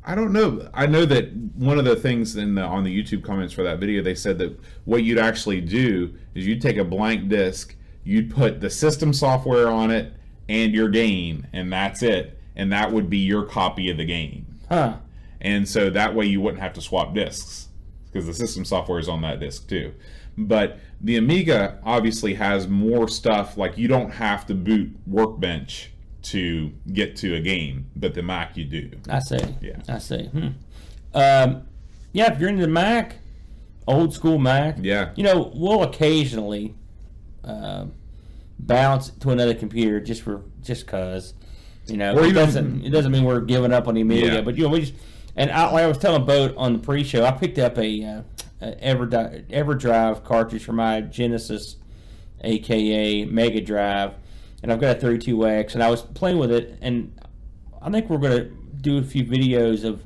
[0.06, 0.70] I don't know.
[0.74, 3.80] I know that one of the things in the, on the YouTube comments for that
[3.80, 8.34] video, they said that what you'd actually do is you'd take a blank disk, you'd
[8.34, 10.14] put the system software on it
[10.48, 14.46] and your game, and that's it, and that would be your copy of the game
[14.70, 14.96] Huh.
[15.42, 17.68] And so that way you wouldn't have to swap disks
[18.06, 19.94] because the system software is on that disk too
[20.38, 25.92] but the amiga obviously has more stuff like you don't have to boot workbench
[26.24, 29.38] to get to a game but the mac you do I see.
[29.62, 29.78] Yeah.
[29.88, 30.26] I see.
[30.26, 30.48] Hmm.
[31.14, 31.64] Um,
[32.14, 33.18] yeah, if you're into the Mac,
[33.88, 36.76] old school Mac, yeah you know, we'll occasionally
[37.44, 37.86] uh,
[38.60, 41.34] bounce to another computer just for just cause.
[41.86, 44.28] You know, Or it even- doesn't it doesn't mean we're giving up on the Amiga,
[44.28, 44.42] Yeah.
[44.42, 44.94] but you know we just
[45.38, 48.22] and I, like I was telling Boat on the pre-show, I picked up a, uh,
[48.62, 51.78] a Everdrive, EverDrive cartridge for my Genesis,
[52.42, 54.16] aka Mega Drive,
[54.64, 57.18] and I've got a 32X, and I was playing with it, and
[57.82, 58.50] I think we're gonna
[58.82, 60.04] do a few videos of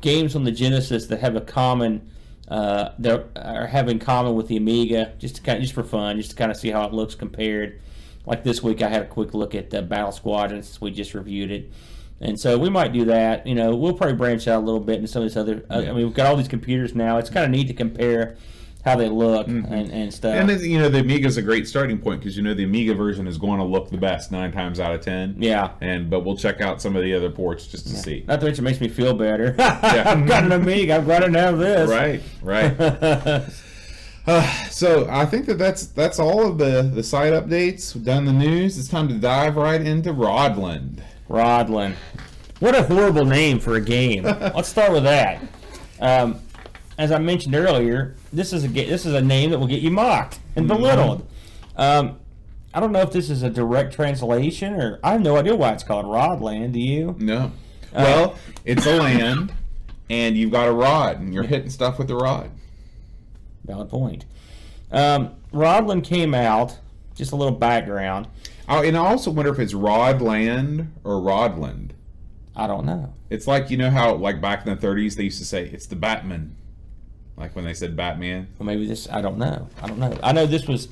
[0.00, 2.10] games on the Genesis that have a common
[2.48, 5.84] uh, that are have in common with the Amiga, just to kind of, just for
[5.84, 7.80] fun, just to kind of see how it looks compared.
[8.26, 11.14] Like this week, I had a quick look at uh, Battle Squadron since we just
[11.14, 11.72] reviewed it,
[12.20, 13.46] and so we might do that.
[13.46, 15.64] You know, we'll probably branch out a little bit into some of this other.
[15.70, 17.18] Uh, I mean, we've got all these computers now.
[17.18, 18.36] It's kind of neat to compare
[18.84, 20.34] how they look and, and stuff.
[20.34, 22.64] and it- you know the Amiga is a great starting point because you know the
[22.64, 25.72] amiga version is going to look the best nine times out of ten yeah.
[25.82, 28.46] and but we'll check out some of the other ports just to see Not to
[28.46, 29.54] mention, it makes me feel better.
[29.58, 30.96] I've got an Amiga.
[30.96, 31.90] I've got to have this.
[31.90, 33.44] right right
[34.26, 37.94] Uh, so I think that that's that's all of the the site updates.
[37.94, 38.78] We've done the news.
[38.78, 41.00] It's time to dive right into Rodland.
[41.30, 41.94] Rodland.
[42.58, 44.24] What a horrible name for a game.
[44.24, 45.40] Let's start with that.
[46.00, 46.40] Um,
[46.98, 49.90] as I mentioned earlier, this is a this is a name that will get you
[49.90, 51.26] mocked and belittled.
[51.76, 52.18] Um,
[52.74, 55.72] I don't know if this is a direct translation or I have no idea why
[55.72, 56.72] it's called Rodland.
[56.72, 57.16] Do you?
[57.18, 57.52] No,
[57.94, 59.52] well, it's a land,
[60.10, 62.50] and you've got a rod, and you're hitting stuff with the rod.
[63.64, 64.24] Valid point.
[64.90, 66.78] Um, Rodland came out.
[67.14, 68.28] Just a little background.
[68.68, 71.90] Oh, and I also wonder if it's Rodland or Rodland.
[72.54, 73.12] I don't know.
[73.28, 75.86] It's like you know how like back in the 30s they used to say it's
[75.86, 76.56] the Batman,
[77.36, 78.48] like when they said Batman.
[78.58, 79.08] Well, maybe this.
[79.10, 79.68] I don't know.
[79.82, 80.18] I don't know.
[80.22, 80.88] I know this was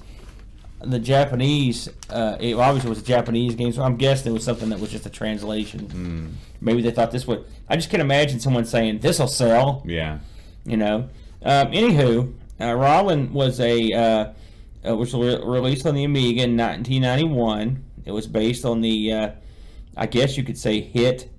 [0.80, 1.88] the Japanese.
[2.08, 4.90] Uh, it obviously was a Japanese game, so I'm guessing it was something that was
[4.90, 6.36] just a translation.
[6.60, 7.44] Maybe they thought this would.
[7.68, 9.82] I just can't imagine someone saying this will sell.
[9.86, 10.18] Yeah.
[10.64, 11.08] You know.
[11.42, 14.32] Um, anywho, uh, Rodland was a uh,
[14.88, 17.84] uh, was re- released on the Amiga in 1991.
[18.04, 19.30] It was based on the, uh,
[19.96, 21.30] I guess you could say, hit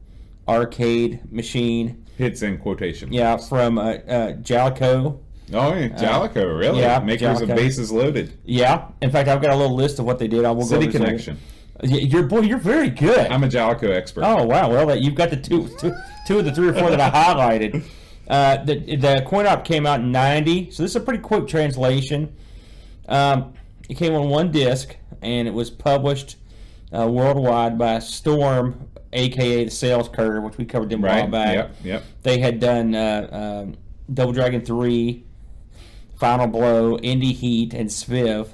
[0.47, 2.05] arcade machine.
[2.17, 3.11] Hits in quotation.
[3.13, 5.19] Yeah, from uh, uh, Jaleco.
[5.51, 5.87] Oh, yeah.
[5.89, 6.79] Jaleco, really?
[6.81, 8.37] yeah, Makers of Bases Loaded.
[8.45, 8.89] Yeah.
[9.01, 10.45] In fact, I've got a little list of what they did.
[10.45, 11.39] I will City go Connection.
[11.81, 13.31] You're boy, you're very good.
[13.31, 14.25] I'm a Jaleco expert.
[14.25, 15.93] oh wow, well that- you've got the two, two,
[16.27, 17.83] two of the three or four that I highlighted.
[18.27, 21.47] Uh, the the coin op came out in '90, so this is a pretty quick
[21.47, 22.35] translation.
[23.09, 23.53] Um,
[23.89, 26.37] it came on one disc, and it was published
[26.97, 31.55] uh, worldwide by Storm, aka the Sales Curve, which we covered them a while back.
[31.55, 31.75] Yep.
[31.83, 32.03] Yep.
[32.23, 33.75] They had done uh, um,
[34.13, 35.23] Double Dragon 3,
[36.17, 38.49] Final Blow, Indy Heat, and Swiv,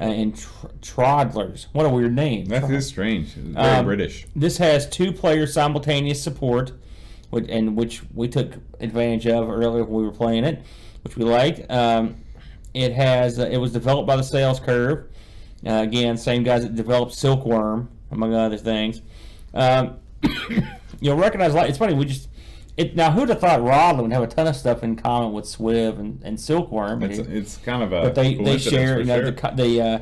[0.00, 1.66] uh, and tr- Troddlers.
[1.72, 2.46] What a weird name.
[2.46, 3.28] That is strange.
[3.28, 4.26] It's very Um, British.
[4.34, 6.72] This has two player simultaneous support,
[7.30, 10.62] which, and which we took advantage of earlier when we were playing it,
[11.04, 11.70] which we liked.
[11.70, 12.16] Um,
[12.76, 15.06] it has uh, it was developed by the Sales Curve.
[15.66, 19.00] Uh, again, same guys that developed Silkworm, among other things.
[19.54, 19.96] Um,
[21.00, 22.28] you'll recognize like it's funny we just
[22.76, 25.46] it now who'd have thought Rodland would have a ton of stuff in common with
[25.46, 28.98] Swiv and, and Silkworm, but It's, it- it's kind of a but they they share
[28.98, 29.30] you know sure.
[29.30, 29.98] the the uh,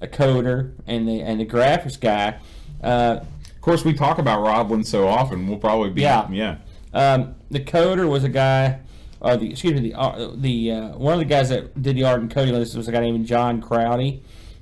[0.00, 2.38] a coder, and the and the graphics guy.
[2.82, 3.20] Uh,
[3.54, 5.46] Of course, we talk about Rodland so often.
[5.48, 6.28] We'll probably be Yeah.
[6.30, 6.56] yeah.
[6.92, 8.80] Um, the coder was a guy,
[9.26, 12.04] uh, the excuse me, the uh, the uh, one of the guys that did the
[12.04, 14.20] art and coding this was a guy named John Croudy.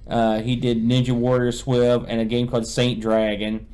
[0.08, 3.66] Uh, he did Ninja Warrior Swiv and a game called Saint Dragon.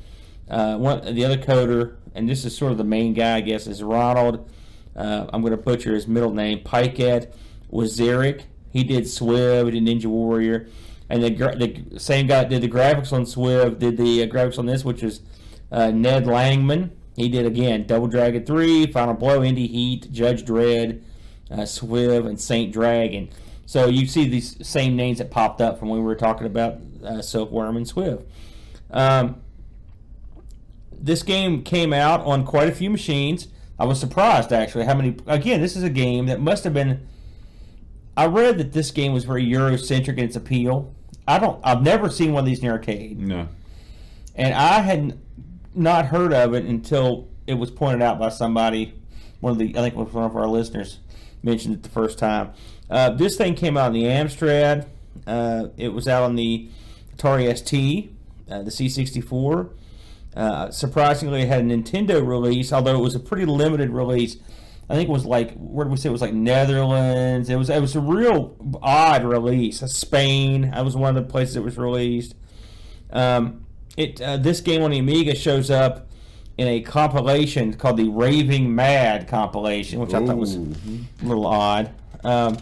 [0.48, 3.68] Uh, one the other coder, and this is sort of the main guy, I guess,
[3.68, 4.50] is Ronald.
[4.96, 6.58] I'm going to butcher his middle name.
[6.64, 7.32] Pieket
[7.72, 8.42] Weeserik.
[8.70, 10.68] He did Swiv, he did Ninja Warrior,
[11.08, 14.84] and the the same guy did the graphics on Swiv did the graphics on this,
[14.84, 15.20] which is
[15.70, 16.90] Ned Langman.
[17.20, 21.02] He did again Double Dragon 3, Final Blow, Indy Heat, Judge Dredd,
[21.50, 23.28] uh, Swiv, and Saint Dragon.
[23.66, 26.78] So you see these same names that popped up from when we were talking about
[27.04, 28.24] uh, Silkworm and Swiv.
[28.90, 29.40] Um,
[30.92, 33.48] this game came out on quite a few machines.
[33.78, 35.16] I was surprised actually how many.
[35.26, 37.06] Again, this is a game that must have been.
[38.16, 40.92] I read that this game was very Eurocentric in its appeal.
[41.28, 41.60] I don't.
[41.64, 43.48] I've never seen one of these in arcade No.
[44.34, 45.18] and I had
[45.74, 48.94] not heard of it until it was pointed out by somebody.
[49.40, 50.98] One of the, I think, was one of our listeners
[51.42, 52.52] mentioned it the first time.
[52.88, 54.86] Uh, this thing came out on the Amstrad.
[55.26, 56.68] Uh, it was out on the
[57.16, 58.12] Atari ST,
[58.50, 59.70] uh, the C64.
[60.34, 64.36] Uh, surprisingly, it had a Nintendo release, although it was a pretty limited release.
[64.88, 67.48] I think it was like where did we say it was like Netherlands.
[67.48, 69.80] It was it was a real odd release.
[69.80, 70.70] Spain.
[70.72, 72.34] That was one of the places it was released.
[73.12, 73.66] Um,
[74.00, 76.06] it uh, this game on the Amiga shows up
[76.58, 80.66] in a compilation called the Raving Mad compilation, which I thought was a
[81.22, 81.90] little odd.
[82.24, 82.58] Um,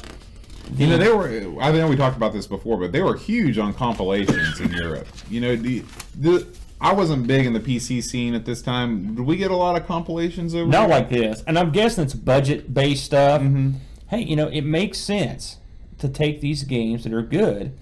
[0.76, 1.60] You know, they were.
[1.62, 5.08] I know we talked about this before, but they were huge on compilations in Europe.
[5.30, 5.82] You know, the,
[6.20, 6.46] the
[6.80, 9.14] I wasn't big in the PC scene at this time.
[9.16, 10.66] Did we get a lot of compilations over?
[10.70, 10.88] not here?
[10.90, 13.40] like this, and I'm guessing it's budget based stuff.
[13.42, 13.74] Mhm.
[14.08, 15.56] Hey, you know, it makes sense
[15.98, 17.72] to take these games that are good,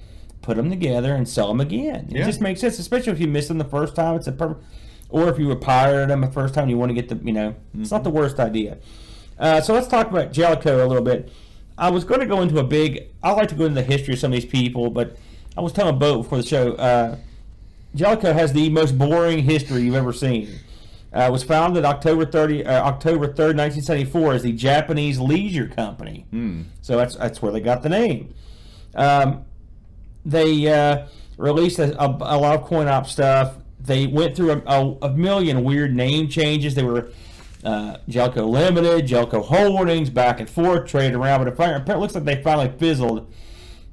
[0.46, 2.06] put them together, and sell them again.
[2.10, 2.24] It Yeah.
[2.26, 4.16] just makes sense, especially if you miss them the first time.
[4.16, 4.64] It's a perfect,
[5.10, 7.32] or if you were pirated them the first time, you want to get the, you
[7.32, 8.78] know, it's not the worst idea.
[9.38, 11.30] Uh, so let's talk about Jaleco a little bit.
[11.76, 13.08] I was going to go into a big.
[13.22, 15.16] I like to go into the history of some of these people, but
[15.56, 16.72] I was telling Bo before the show.
[16.72, 17.16] Uh,
[17.94, 20.48] Jaleco has the most boring history you've ever seen.
[21.14, 26.26] Uh, it was founded October 30, uh, October 3rd, 1974, as the Japanese Leisure Company.
[26.30, 26.62] Hmm.
[26.82, 28.34] So that's that's where they got the name.
[28.94, 29.44] Um,
[30.26, 31.06] they uh,
[31.38, 33.54] released a, a, a lot of coin op stuff.
[33.80, 36.74] They went through a, a, million weird name changes.
[36.74, 37.10] They were
[37.64, 41.44] uh, Jaleco Limited, Jaleco Holdings, back and forth, trading around.
[41.44, 43.32] But it, finally, it looks like they finally fizzled.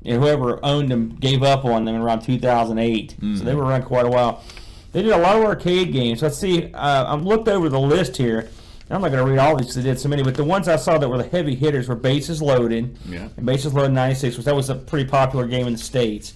[0.04, 3.16] And whoever owned them gave up on them around 2008.
[3.38, 4.44] So they were around quite a while.
[4.92, 6.22] They did a lot of arcade games.
[6.22, 6.74] Let's see.
[6.74, 8.50] Uh, I've looked over the list here.
[8.94, 9.74] I'm not going to read all these.
[9.74, 11.96] They did so many, but the ones I saw that were the heavy hitters were
[11.96, 12.98] Bases Loaded.
[13.06, 13.28] Yeah.
[13.38, 16.34] And Bases Loaded 96, which that was a pretty popular game in the states.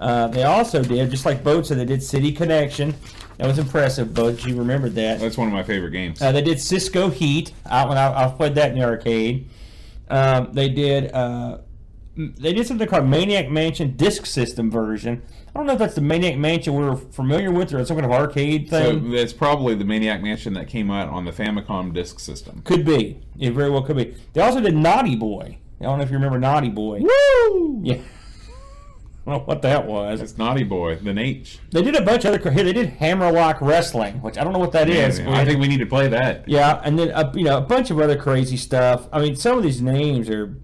[0.00, 2.92] Uh, they also did, just like Boat said, they did City Connection.
[3.38, 4.44] That was impressive, Boat.
[4.44, 5.20] You remembered that.
[5.20, 6.20] That's one of my favorite games.
[6.20, 7.52] Uh, they did Cisco Heat.
[7.64, 9.48] I, when I, I played that in the arcade.
[10.08, 11.12] Um, they did.
[11.12, 11.58] Uh,
[12.16, 15.22] they did something called Maniac Mansion Disk System version.
[15.54, 18.12] I don't know if that's the Maniac Mansion we're familiar with, or some kind of
[18.12, 19.10] arcade thing.
[19.10, 22.62] so that's probably the Maniac Mansion that came out on the Famicom Disk System.
[22.64, 23.20] could be.
[23.38, 24.14] It very well could be.
[24.32, 25.58] They also did Naughty Boy.
[25.80, 27.00] I don't know if you remember Naughty Boy.
[27.00, 27.80] Woo!
[27.82, 27.94] Yeah.
[29.26, 30.20] I don't know what that was.
[30.20, 31.60] It's Naughty Boy, the H.
[31.70, 32.50] They did a bunch of other.
[32.50, 35.18] Here they did Hammerlock Wrestling, which I don't know what that is.
[35.20, 36.48] Yeah, but- I think we need to play that.
[36.48, 39.08] Yeah, and then uh, you know a bunch of other crazy stuff.
[39.12, 40.56] I mean, some of these names are.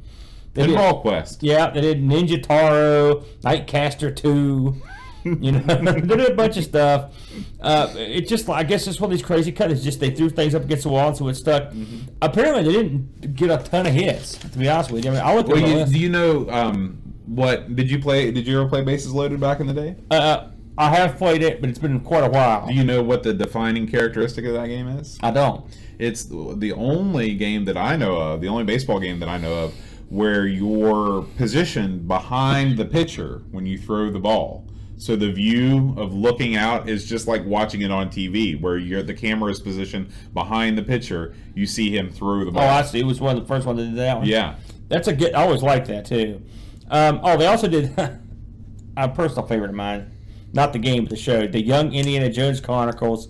[0.54, 1.42] They did, Pinball Quest.
[1.42, 4.80] yeah, they did Ninja Taro, Nightcaster Two.
[5.24, 7.12] You know, they did a bunch of stuff.
[7.60, 9.74] Uh, it just, I guess, it's one of these crazy cuts.
[9.74, 11.64] It's just they threw things up against the wall, and so it stuck.
[11.64, 12.12] Mm-hmm.
[12.22, 14.38] Apparently, they didn't get a ton of hits.
[14.38, 16.48] To be honest with you, I mean, I looked at Well, you, do you know
[16.48, 17.74] um, what?
[17.76, 18.30] Did you play?
[18.30, 19.96] Did you ever play Bases Loaded back in the day?
[20.10, 22.68] Uh, I have played it, but it's been quite a while.
[22.68, 25.18] Do you know what the defining characteristic of that game is?
[25.20, 25.66] I don't.
[25.98, 29.52] It's the only game that I know of, the only baseball game that I know
[29.64, 29.74] of,
[30.08, 34.66] where you're positioned behind the pitcher when you throw the ball.
[34.96, 39.02] So the view of looking out is just like watching it on TV, where you're
[39.02, 41.34] the camera is positioned behind the pitcher.
[41.54, 42.64] You see him throw the ball.
[42.64, 42.66] Oh.
[42.66, 43.00] I see.
[43.00, 44.26] It was one of the first ones that did that one.
[44.26, 44.56] yeah,
[44.88, 45.34] That's a good.
[45.34, 46.42] I always like that too.
[46.90, 47.96] Um, oh, they also did
[48.96, 50.10] a personal favorite of mine,
[50.52, 53.28] not the game but the show, the Young Indiana Jones Chronicles,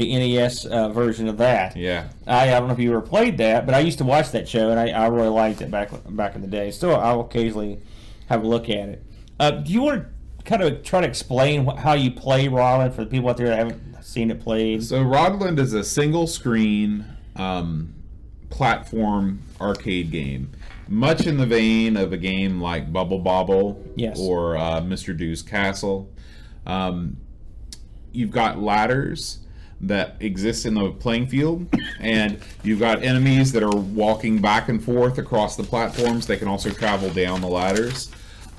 [0.00, 1.76] the NES uh, version of that.
[1.76, 2.08] yeah.
[2.26, 4.48] I, I don't know if you ever played that, but I used to watch that
[4.48, 6.70] show and I, I really liked it back back in the day.
[6.70, 7.80] Still, I'll occasionally
[8.28, 9.04] have a look at it.
[9.38, 12.94] Uh, do you want to kind of try to explain wh- how you play Rodland
[12.94, 14.82] for the people out there that haven't seen it played?
[14.84, 17.04] So Rodland is a single screen
[17.36, 17.94] um,
[18.50, 20.50] platform arcade game,
[20.88, 24.18] much in the vein of a game like Bubble Bobble Yes.
[24.20, 25.16] or uh, Mr.
[25.16, 26.10] Do's Castle.
[26.66, 27.16] Um,
[28.12, 29.38] you've got ladders
[29.82, 31.66] that exist in the playing field,
[32.00, 36.26] and you've got enemies that are walking back and forth across the platforms.
[36.26, 38.10] They can also travel down the ladders.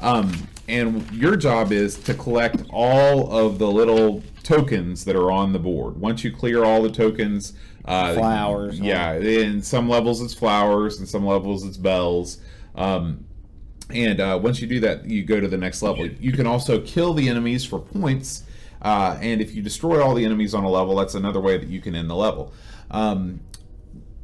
[0.01, 5.53] Um, and your job is to collect all of the little tokens that are on
[5.53, 5.97] the board.
[5.99, 7.53] Once you clear all the tokens,
[7.85, 8.79] uh, Flowers.
[8.79, 12.37] Yeah, in some levels it's flowers, and some levels it's bells.
[12.75, 13.25] Um,
[13.89, 16.05] and uh, once you do that, you go to the next level.
[16.07, 18.43] You can also kill the enemies for points.
[18.81, 21.69] Uh, and if you destroy all the enemies on a level, that's another way that
[21.69, 22.53] you can end the level.
[22.89, 23.41] Um,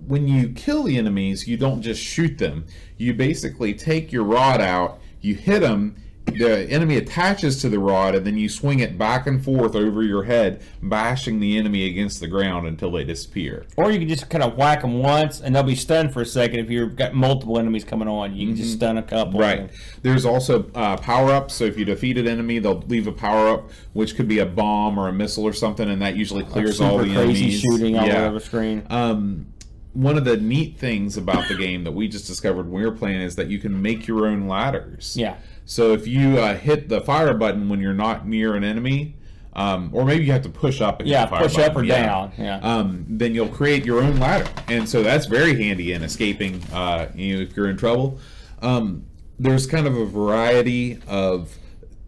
[0.06, 2.66] when you kill the enemies, you don't just shoot them.
[2.98, 5.98] You basically take your rod out, you hit them,
[6.34, 10.04] the enemy attaches to the rod, and then you swing it back and forth over
[10.04, 13.66] your head, bashing the enemy against the ground until they disappear.
[13.76, 16.26] Or you can just kind of whack them once, and they'll be stunned for a
[16.26, 16.60] second.
[16.60, 19.40] If you've got multiple enemies coming on, you can just stun a couple.
[19.40, 19.70] Right.
[20.04, 21.56] There's also uh, power ups.
[21.56, 24.46] So if you defeat an enemy, they'll leave a power up, which could be a
[24.46, 27.62] bomb or a missile or something, and that usually clears all Super the crazy enemies.
[27.62, 28.26] shooting all Yeah.
[28.26, 28.84] over the screen.
[28.90, 29.48] Um,
[29.94, 32.96] one of the neat things about the game that we just discovered when we were
[32.96, 35.16] playing is that you can make your own ladders.
[35.18, 35.38] yeah.
[35.68, 39.16] So if you uh, hit the fire button when you're not near an enemy,
[39.52, 41.78] um, or maybe you have to push up and Yeah, the fire push button, up
[41.78, 42.60] or down, yeah.
[42.60, 46.64] Um, then you'll create your own ladder, and so that's very handy in escaping.
[46.72, 48.18] Uh, you know, if you're in trouble,
[48.62, 49.06] um,
[49.38, 51.58] there's kind of a variety of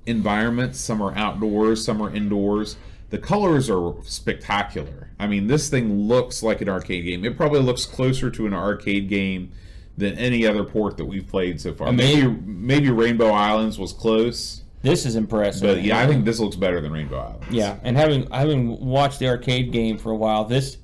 [0.05, 0.79] environments.
[0.79, 2.77] Some are outdoors, some are indoors.
[3.09, 5.09] The colors are spectacular.
[5.19, 7.25] I mean, this thing looks like an arcade game.
[7.25, 9.51] It probably looks closer to an arcade game
[9.99, 11.91] than any other port that we've played so far.
[11.91, 15.61] mean- maybe maybe Rainbow Islands was close, This is impressive.
[15.61, 17.45] but yeah, I think this looks better than Rainbow Islands.
[17.51, 20.77] Yeah, and having having watched the arcade game for a while, this,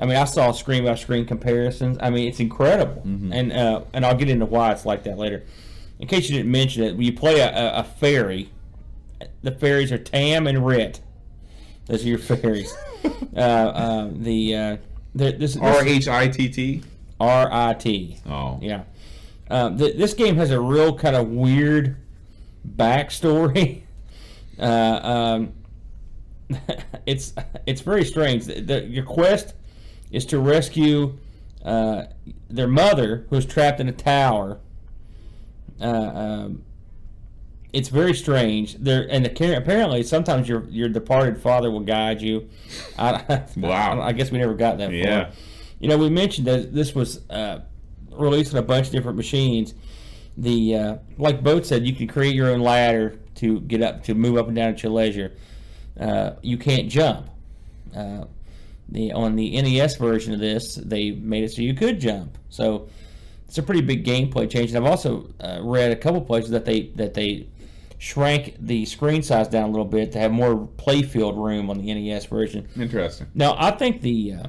[0.00, 1.98] I mean, I saw screen by screen comparisons.
[2.00, 5.44] I mean, it's incredible, and uh, and I'll get into why it's like that later.
[5.98, 8.50] In case you didn't mention it, when you play a, a, fairy,
[9.42, 11.00] the fairies are Tam and Rit.
[11.86, 12.72] Those are your fairies.
[13.36, 14.76] uh, uh, the uh,
[15.14, 16.82] the- this, R H I T T.
[17.20, 18.18] R I T.
[18.28, 18.82] Oh, Yeah.
[19.50, 21.96] Um, th- this game has a real kind of weird
[22.66, 23.82] backstory.
[24.60, 25.52] Uh, um,
[27.06, 27.32] it's
[27.64, 28.46] it's very strange.
[28.46, 29.54] The, the- your quest
[30.10, 31.16] is to rescue
[31.64, 32.06] uh,
[32.50, 34.58] their mother, who's trapped in a tower.
[35.80, 36.64] Uh, um,
[37.72, 38.74] it's very strange.
[38.80, 42.48] There and the apparently sometimes your your departed father will guide you.
[42.98, 44.00] I, Wow.
[44.00, 44.90] I, guess we never got that.
[44.90, 45.30] far.
[45.80, 47.60] You know, we mentioned that this was uh,
[48.10, 49.74] released on a bunch of different machines.
[50.36, 54.14] The uh, like Boat said, you can create your own ladder to get up to
[54.14, 55.32] move up and down at your leisure.
[55.98, 57.28] Uh, you can't jump.
[57.94, 58.24] Uh,
[58.88, 62.38] the on the NES version of this, they made it so you could jump.
[62.48, 62.88] So
[63.46, 64.70] it's a pretty big gameplay change.
[64.70, 67.48] And I've also uh, read a couple places that they that they
[67.98, 71.92] shrank the screen size down a little bit to have more playfield room on the
[71.92, 72.68] NES version.
[72.76, 73.26] interesting.
[73.34, 74.46] Now, I think the uh,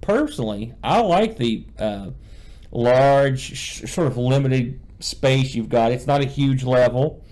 [0.00, 2.10] personally, I like the uh,
[2.70, 5.92] large, sh- sort of limited space you've got.
[5.92, 7.24] It's not a huge level.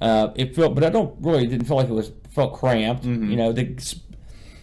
[0.00, 3.04] Uh, it felt, but I don't really didn't feel like it was felt cramped.
[3.04, 3.76] You know, the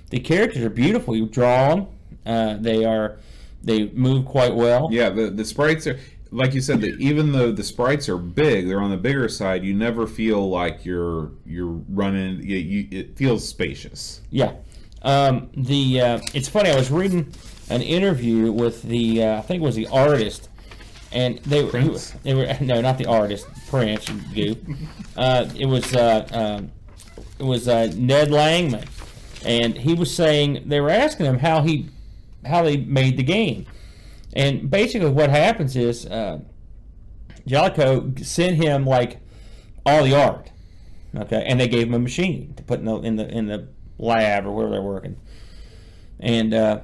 [0.10, 1.88] the characters are beautifully drawn.
[2.26, 3.18] Uh, they are
[3.64, 4.90] they move quite well.
[4.92, 6.00] Yeah, the the sprites are
[6.32, 6.82] like you said.
[6.82, 9.64] That even though the sprites are big, they're on the bigger side.
[9.64, 12.42] You never feel like you're you're running.
[12.42, 14.22] You, you, it feels spacious.
[14.32, 14.54] Yeah.
[15.02, 16.70] Um, the uh, it's funny.
[16.70, 17.32] I was reading
[17.70, 20.50] an interview with the uh, I think it was the artist,
[21.12, 22.12] and they were Prince?
[22.24, 24.58] they were no not the artist Prince goof.
[25.18, 26.72] Uh, it was uh, um,
[27.40, 28.88] it was uh, Ned Langman,
[29.44, 31.90] and he was saying they were asking him how he
[32.46, 33.66] how they made the game,
[34.34, 36.40] and basically what happens is uh,
[37.48, 39.18] Jaleco sent him like
[39.88, 40.52] all the art,
[41.16, 43.68] okay, and they gave him a machine to put in the in the in the
[43.98, 45.18] lab or wherever they're working,
[46.20, 46.80] and uh,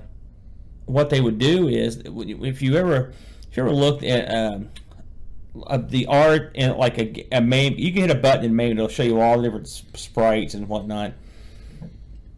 [0.86, 3.14] what they would do is if you ever
[3.50, 4.70] if you ever looked at um,
[5.68, 8.72] uh, the art and like a, a main you can hit a button and maybe
[8.72, 11.14] it'll show you all the different sprites and whatnot.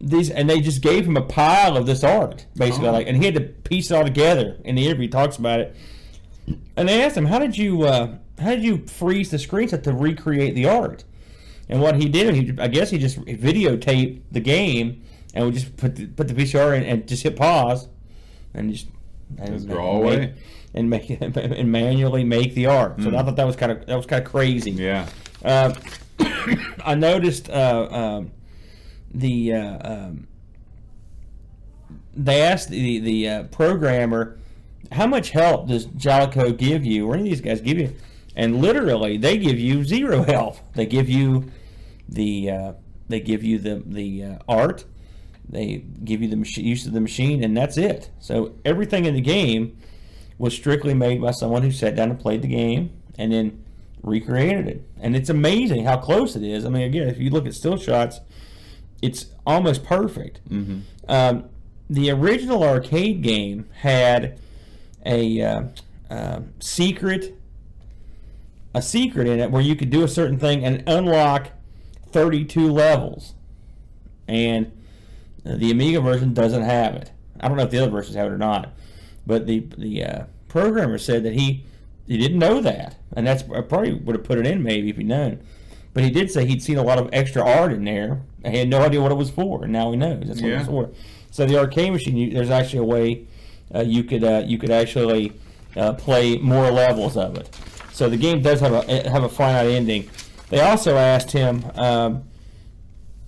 [0.01, 2.91] These and they just gave him a pile of this art basically Oh.
[2.91, 5.03] like and he had to piece it all together in the interview.
[5.03, 5.75] He talks about it.
[6.75, 9.83] And they asked him how did you uh, how did you freeze the screen set
[9.85, 11.05] to recreate the art
[11.69, 15.75] and what he did he i guess he just videotaped the game and would just
[15.77, 17.89] put the, put the VCR in and just hit pause
[18.53, 18.87] and just
[19.37, 20.33] and Just draw make- away.
[20.73, 23.01] and make and manually make the art.
[23.01, 24.71] So I thought that was kind of that was kind of crazy.
[24.71, 25.09] Yeah.
[25.43, 25.73] Uh,
[26.85, 28.31] I noticed uh, um,
[29.13, 30.27] the uh, um,
[32.15, 34.37] they asked the the uh, programmer
[34.91, 37.93] how much help does Jaleco give you, or any of these guys give you?
[38.35, 40.57] And literally, they give you zero help.
[40.73, 41.51] They give you
[42.09, 42.73] the uh,
[43.07, 44.85] they give you the the uh, art,
[45.47, 48.09] they give you the machi- use of the machine, and that's it.
[48.19, 49.77] So everything in the game
[50.37, 53.63] was strictly made by someone who sat down and played the game, and then
[54.03, 54.83] recreated it.
[54.99, 56.65] And it's amazing how close it is.
[56.65, 58.19] I mean, again, if you look at still shots,
[59.01, 60.41] it's almost perfect.
[61.07, 61.45] Um,
[61.89, 64.39] the original arcade game had
[65.05, 65.61] a uh,
[66.09, 67.35] uh, secret
[68.75, 71.49] a secret in it where you could do a certain thing and unlock
[72.11, 73.33] 32 levels.
[74.27, 74.71] And
[75.45, 77.11] the Amiga version doesn't have it.
[77.39, 78.73] I don't know if the other versions have it or not.
[79.25, 81.63] But the the uh, programmer said that he
[82.05, 84.97] he didn't know that, and that's I probably would have put it in maybe if
[84.97, 85.39] he'd known.
[85.93, 88.21] But he did say he'd seen a lot of extra art in there.
[88.43, 90.51] and He had no idea what it was for, and now he knows that's what
[90.51, 90.89] it was for.
[91.31, 93.25] So the arcade machine, you, there's actually a way
[93.73, 95.33] uh, you could uh, you could actually
[95.75, 97.49] uh, play more levels of it.
[97.95, 100.09] So the game does have a have a finite ending.
[100.49, 102.23] They also asked him, um,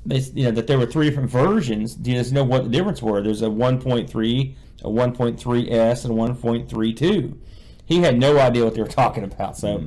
[0.05, 1.95] they, you know, that there were three different versions.
[1.95, 3.22] Do you just know what the difference were?
[3.22, 7.38] There's a 1.3, a 1.3s, and 1.32.
[7.86, 9.55] He had no idea what they were talking about.
[9.57, 9.84] So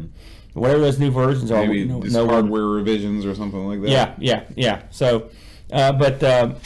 [0.55, 3.91] whatever those new versions are, Maybe no, no one- hardware revisions or something like that.
[3.91, 4.83] yeah, yeah, yeah.
[4.91, 5.29] So,
[5.73, 6.57] uh, but um,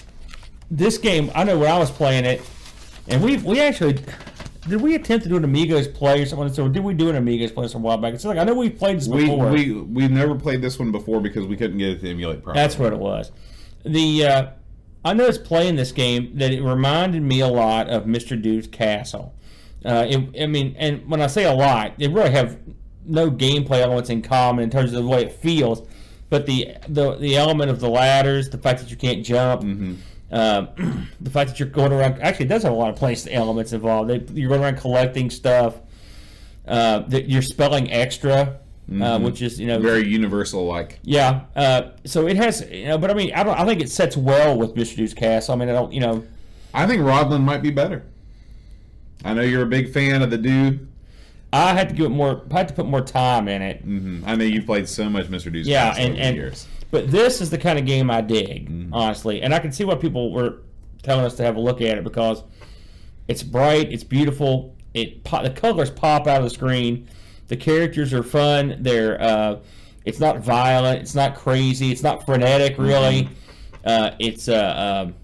[0.71, 2.43] this game, I know when I was playing it,
[3.09, 3.99] and we we actually
[4.69, 6.53] did we attempt to do an Amigos play or something?
[6.53, 8.15] So did we do an Amigos play some while back?
[8.15, 9.51] It's like I know we've played this We, before.
[9.51, 12.63] we we've never played this one before because we couldn't get it to emulate properly.
[12.63, 13.31] That's what it was.
[13.85, 14.47] The uh,
[15.05, 18.41] I noticed playing this game that it reminded me a lot of Mr.
[18.41, 19.35] Do's Castle.
[19.85, 22.59] Uh, it, I mean, and when I say a lot, they really have
[23.05, 25.87] no gameplay elements in common in terms of the way it feels.
[26.31, 29.63] But the the, the element of the ladders, the fact that you can't jump,
[30.31, 30.69] um,
[31.21, 32.21] the fact that you're going around.
[32.23, 34.11] Actually, it does have a lot of place elements involved.
[34.11, 35.77] They, you're going around collecting stuff.
[36.67, 38.59] Uh, that you're spelling extra,
[38.99, 40.99] uh, which is you know very universal like.
[41.03, 41.43] yeah.
[41.55, 43.59] Uh, so it has, you know, but I mean, I don't.
[43.59, 44.97] I think it sets well with Mr.
[44.97, 45.51] Do's cast.
[45.51, 46.25] I mean, I don't, you know,
[46.73, 48.07] I think Rodland might be better.
[49.27, 50.89] I know you're a big fan of the dude.
[51.53, 52.43] I had to give it more.
[52.51, 53.83] I had to put more time in it.
[53.83, 55.53] hmm I know you've played so much Mr.
[55.53, 56.67] Do's Yeah, and and years.
[56.95, 59.97] But this is the kind of game I dig, honestly, and I can see why
[59.97, 60.59] people were
[61.03, 62.45] telling us to have a look at it because
[63.27, 67.09] it's bright, it's beautiful, it po- the colors pop out of the screen,
[67.49, 69.59] the characters are fun, they're uh,
[70.05, 73.29] it's not violent, it's not crazy, it's not frenetic, really.
[73.85, 75.15] Uh, it's uh, um,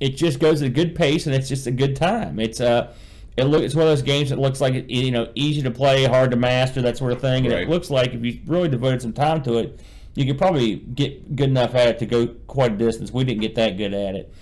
[0.00, 2.40] it just goes at a good pace and it's just a good time.
[2.40, 2.92] It's uh,
[3.36, 5.70] it look it's one of those games that looks like it, you know easy to
[5.70, 7.44] play, hard to master, that sort of thing.
[7.46, 7.62] And Right.
[7.62, 9.80] it looks like if you really devoted some time to it,
[10.18, 13.12] you could probably get good enough at it to go quite a distance.
[13.12, 14.34] We didn't get that good at it,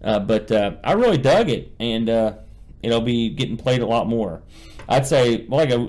[0.00, 2.34] uh, but uh, I really dug it, and uh,
[2.80, 4.42] it'll be getting played a lot more.
[4.88, 5.88] I'd say, like I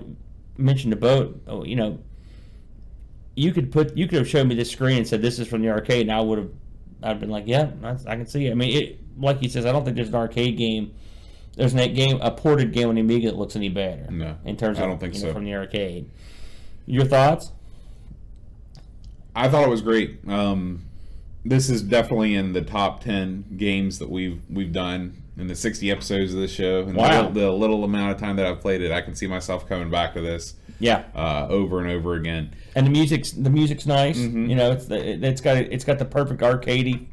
[0.57, 1.39] mentioned, the boat.
[1.47, 1.99] oh, You know,
[3.35, 5.61] you could put you could have shown me this screen and said this is from
[5.61, 6.49] the arcade, and I would have
[7.03, 8.51] I've been like, yeah, I, I can see it.
[8.51, 10.95] I mean, it like he says, I don't think there's an arcade game.
[11.55, 14.09] There's an a game, a ported game on the Amiga that looks any better.
[14.09, 15.33] No, in terms I of don't think you know, so.
[15.33, 16.09] from the arcade.
[16.87, 17.51] Your thoughts?
[19.37, 20.19] I thought it was great.
[20.27, 20.83] Um,
[21.45, 25.91] this is definitely in the top ten games that we've we've done in the sixty
[25.91, 26.81] episodes of this show.
[26.81, 27.29] And Wow.
[27.29, 29.89] the, the little amount of time that I've played it, I can see myself coming
[29.91, 32.53] back to this Yeah, uh, over and over again.
[32.75, 34.17] and the music's the music's nice.
[34.17, 34.49] Mm-hmm.
[34.49, 37.05] You know, it's the, it- it's got it's got the perfect arcadey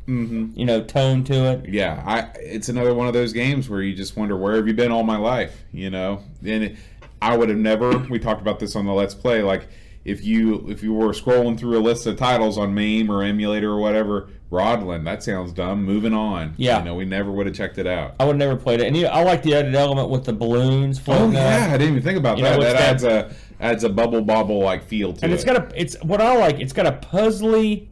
[0.57, 1.69] you know tone to it.
[1.69, 4.75] yeah, I it's another one of those games where you just wonder where have you
[4.75, 6.23] been all my life, you know?
[6.45, 6.77] And it,
[7.23, 7.99] I would have never.
[7.99, 9.43] We talked about this on the Let's Play.
[9.43, 9.69] Like
[10.05, 13.71] if you if you were scrolling through a list of titles on MAME or emulator
[13.71, 15.83] or whatever, Rodland, that sounds dumb.
[15.85, 16.55] Moving on.
[16.59, 16.79] Yeah.
[16.81, 18.15] you know, we never would have checked it out.
[18.21, 20.33] I would never played it, and you know, I like the added element with the
[20.33, 20.99] balloons.
[20.99, 21.43] Oh floating up.
[21.43, 22.93] yeah, I didn't even think about You know, that.
[22.95, 25.25] it's That adds a adds a bubble bobble like feel to and it.
[25.25, 26.61] And it's got a it's what I like.
[26.61, 27.89] It's got a puzzly.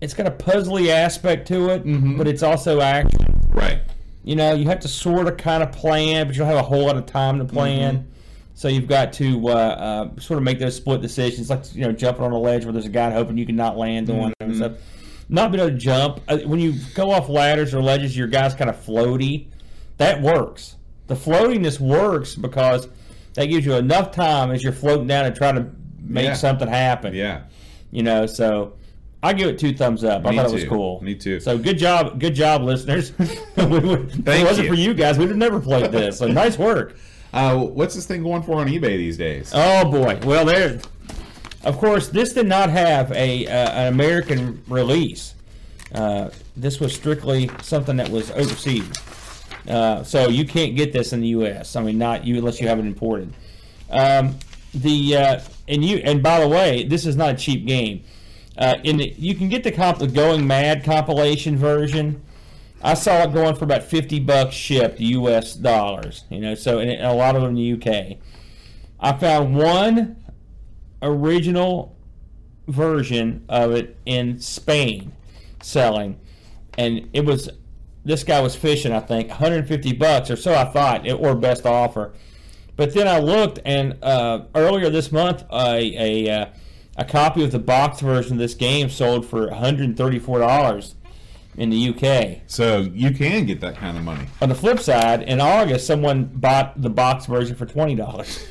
[0.00, 2.16] It's got a puzzly aspect to it, Mm-hmm.
[2.16, 3.20] but it's also action.
[3.50, 3.80] right.
[4.24, 6.62] You know, you have to sort of kind of plan, but you don't have a
[6.62, 7.96] whole lot of time to plan.
[7.98, 8.06] Mm-hmm.
[8.54, 11.92] So you've got to uh, uh, sort of make those split decisions, like you know,
[11.92, 14.50] jumping on a ledge where there's a guy hoping you can not land on and
[14.52, 14.54] Mm-hmm.
[14.56, 14.72] stuff.
[15.28, 18.52] Not being able to jump uh, when you go off ladders or ledges, your guy's
[18.54, 19.46] kind of floaty.
[19.98, 20.76] That works.
[21.06, 22.88] The floatiness works because
[23.34, 25.66] that gives you enough time as you're floating down and trying to
[26.02, 26.34] make Yeah.
[26.34, 27.14] something happen.
[27.14, 27.42] Yeah.
[27.92, 28.72] You know, so
[29.22, 30.26] I give it two thumbs up.
[30.26, 31.00] I Me thought it was cool.
[31.02, 31.38] Me too.
[31.40, 33.12] So good job, good job, listeners.
[33.56, 34.74] we would, if it wasn't you.
[34.74, 36.18] for you guys, we'd have never played this.
[36.18, 36.96] So nice work.
[37.32, 39.52] Uh, what's this thing going for on eBay these days?
[39.54, 40.18] Oh boy.
[40.24, 40.80] Well, there.
[41.62, 45.34] Of course, this did not have a uh, an American release.
[45.94, 48.90] Uh, this was strictly something that was overseas.
[49.68, 51.76] Uh, so you can't get this in the U.S.
[51.76, 53.32] I mean, not you unless you have it imported.
[53.90, 54.36] Um,
[54.72, 58.04] the uh, and you and by the way, this is not a cheap game.
[58.56, 62.22] Uh, in the, you can get the comp the Going Mad compilation version.
[62.82, 65.54] I saw it going for about fifty bucks shipped U.S.
[65.54, 66.24] dollars.
[66.30, 68.18] You know, so and a lot of them in the U.K.
[68.98, 70.16] I found one
[71.02, 71.96] original
[72.68, 75.12] version of it in Spain
[75.62, 76.18] selling,
[76.78, 77.50] and it was
[78.04, 81.66] this guy was fishing I think 150 bucks or so I thought it or best
[81.66, 82.14] offer,
[82.76, 86.46] but then I looked and uh, earlier this month a a, uh,
[86.96, 90.94] a copy of the box version of this game sold for 134 dollars
[91.60, 92.38] in the UK.
[92.46, 94.26] So you can get that kind of money.
[94.42, 98.46] On the flip side, in August, someone bought the box version for twenty dollars.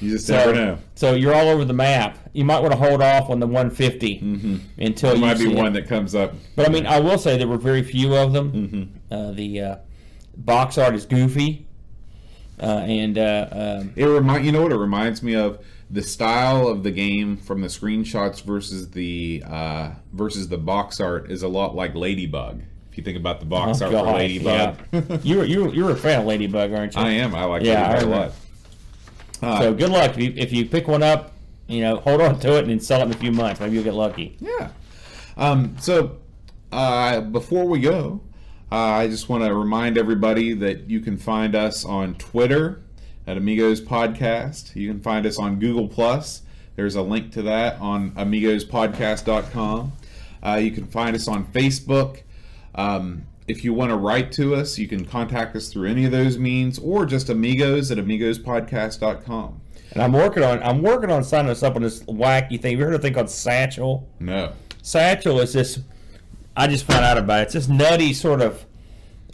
[0.00, 0.78] You just So, never know.
[0.96, 2.18] so you're all over the map.
[2.32, 4.56] You might want to hold off on the 150 Mm-hmm.
[4.82, 5.56] until There you might be it.
[5.56, 6.34] one that comes up.
[6.56, 8.52] But I mean, I will say there were very few of them.
[8.52, 9.14] Mm-hmm.
[9.14, 9.76] Uh, the uh,
[10.36, 11.66] box art is goofy,
[12.60, 13.48] uh, and uh,
[13.80, 17.36] um, It remind you know what it reminds me of the style of the game
[17.36, 22.62] from the screenshots versus the uh, versus the box art is a lot like Ladybug.
[22.90, 25.18] If you think about the box oh, art for Ladybug, yeah.
[25.22, 27.00] you were you were, you were a fan of Ladybug, aren't you?
[27.00, 27.34] I am.
[27.34, 28.32] I like Yeah, Ladybug a lot.
[29.42, 31.32] Uh, So good luck if you, if you pick one up.
[31.68, 33.60] You know, hold on to it and then sell it in a few months.
[33.60, 34.36] Maybe you'll get lucky.
[34.40, 34.70] Yeah.
[35.36, 36.18] Um, so
[36.70, 38.20] uh, before we go,
[38.70, 42.82] uh, I just want to remind everybody that you can find us on Twitter
[43.26, 44.74] at Amigos Podcast.
[44.74, 46.42] You can find us on Google Plus.
[46.76, 49.92] There's a link to that on amigospodcast.com.
[50.44, 52.22] Uh, you can find us on Facebook.
[52.74, 56.12] Um, if you want to write to us, you can contact us through any of
[56.12, 59.60] those means or just amigos at amigospodcast.com.
[59.92, 62.78] And I'm working on I'm working on signing us up on this wacky thing.
[62.78, 64.08] You heard of a thing called Satchel?
[64.20, 64.52] No.
[64.80, 65.80] Satchel is this.
[66.56, 67.42] I just found out about it.
[67.44, 68.64] It's this nutty sort of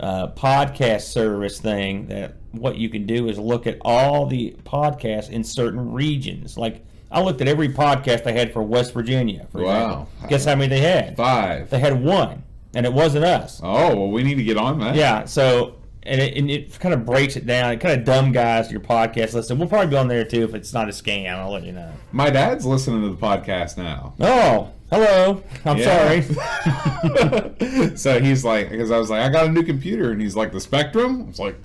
[0.01, 5.30] uh, podcast service thing that what you can do is look at all the podcasts
[5.30, 6.57] in certain regions.
[6.57, 9.46] Like I looked at every podcast they had for West Virginia.
[9.51, 10.07] For Wow.
[10.12, 10.28] example.
[10.28, 11.16] Guess how many they had?
[11.16, 11.70] Five.
[11.70, 12.42] They had one,
[12.74, 13.61] and it wasn't us.
[13.62, 14.94] Oh, well, we need to get on that.
[14.94, 15.24] Yeah.
[15.24, 15.74] So.
[16.05, 17.70] And it, and it kind of breaks it down.
[17.70, 19.59] It kind of dumb guys your podcast listen.
[19.59, 21.34] We'll probably be on there too if it's not a scam.
[21.34, 21.92] I'll let you know.
[22.12, 24.14] My dad's listening to the podcast now.
[24.18, 25.43] Oh, hello.
[25.64, 26.20] I'm Yeah.
[26.20, 27.97] sorry.
[27.97, 30.53] so he's like, because I was like, I got a new computer, and he's like,
[30.53, 31.22] the Spectrum.
[31.22, 31.57] I was like,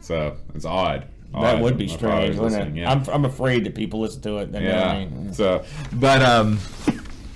[0.00, 1.06] so it's odd.
[1.32, 1.62] That Odd.
[1.62, 2.80] would be My strange, wouldn't it?
[2.80, 2.90] Yeah.
[2.90, 4.52] I'm, I'm afraid that people listen to it.
[4.52, 5.08] Then you know what I yeah.
[5.08, 5.34] mean?
[5.34, 6.58] So, but um,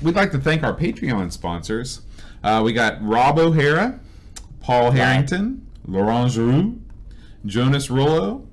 [0.00, 2.00] we'd like to thank our Patreon sponsors.
[2.42, 4.00] Uh, we got Rob O'Hara,
[4.60, 6.80] Paul Harrington, Laurent Giroux,
[7.44, 8.46] Jonas rollo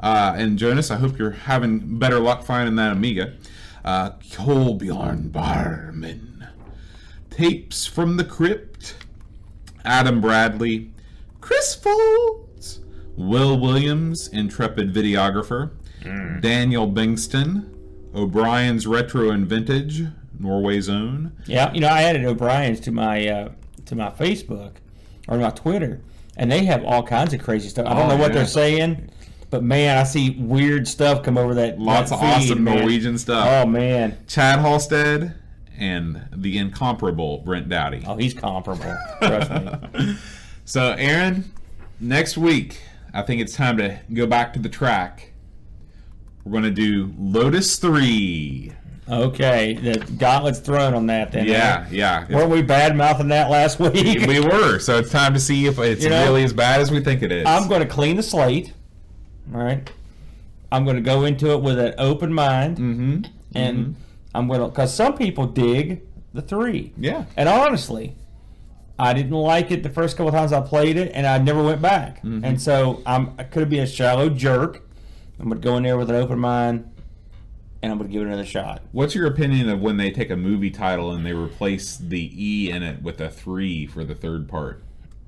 [0.00, 0.90] uh, and Jonas.
[0.90, 3.32] I hope you're having better luck finding that Amiga.
[3.84, 6.46] Uh, Kolbjorn Barman,
[7.30, 8.94] Tapes from the Crypt,
[9.84, 10.92] Adam Bradley,
[11.40, 12.80] Chris Folds,
[13.16, 15.70] Will Williams, intrepid videographer,
[16.40, 17.68] Daniel Bingston,
[18.14, 20.04] O'Brien's Retro and Vintage,
[20.38, 21.32] Norway's own.
[21.46, 23.48] Yeah, you know, I added O'Brien's to my uh,
[23.86, 24.72] to my Facebook
[25.28, 26.00] or my Twitter,
[26.36, 27.86] and they have all kinds of crazy stuff.
[27.86, 28.38] I don't Oh, know what yeah.
[28.38, 29.10] they're saying,
[29.52, 31.78] but man, I see weird stuff come over that.
[31.78, 32.78] Lots that of feed, awesome man.
[32.78, 33.46] Norwegian stuff.
[33.48, 35.34] Oh man, Chad Halstead
[35.78, 38.02] and the incomparable Brent Dowdy.
[38.06, 38.92] oh he's comparable.
[39.22, 39.50] Trust
[39.94, 40.16] me.
[40.64, 41.52] So, Aaron,
[42.00, 42.80] next week,
[43.12, 45.32] I think it's time to go back to the track.
[46.44, 48.72] We're going to do Lotus 3.
[49.08, 51.32] Okay, the gauntlet's thrown on that.
[51.32, 51.88] Then Yeah, huh?
[51.90, 52.26] yeah.
[52.30, 54.26] Weren't we bad mouthing that last week?
[54.26, 54.78] we were.
[54.78, 57.22] So it's time to see if it's You know, really as bad as we think
[57.22, 57.44] it is.
[57.46, 58.72] I'm going to clean the slate.
[59.54, 59.90] All right.
[60.70, 63.22] I'm going to go into it with an open mind, Mm-hmm.
[63.54, 63.96] and
[64.34, 66.92] I'm going to because some people dig the three.
[66.96, 67.24] Yeah.
[67.36, 68.16] And honestly,
[68.98, 71.82] I didn't like it the first couple times I played it, and I never went
[71.82, 72.18] back.
[72.18, 72.44] Mm-hmm.
[72.44, 74.82] And so I'm I could be a shallow jerk.
[75.38, 76.90] I'm going to go in there with an open mind,
[77.82, 78.80] and I'm going to give it another shot.
[78.92, 82.70] What's your opinion of when they take a movie title and they replace the E
[82.70, 84.82] in it with a 3 for the third part?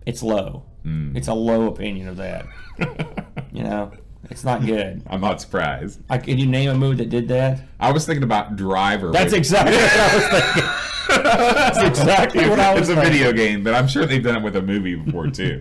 [0.07, 0.65] It's low.
[0.87, 1.17] Mm.
[1.17, 2.47] It's a low opinion of that.
[3.53, 3.93] You know,
[4.31, 5.03] it's not good.
[5.11, 6.01] I'm not surprised.
[6.11, 7.61] I, can you name a movie that did that?
[7.81, 9.11] I was thinking about Driver.
[9.13, 10.71] That's but- exactly what I was thinking.
[11.09, 13.13] That's exactly what I was It's a thinking.
[13.13, 15.61] video game, but I'm sure they've done it with a movie before too.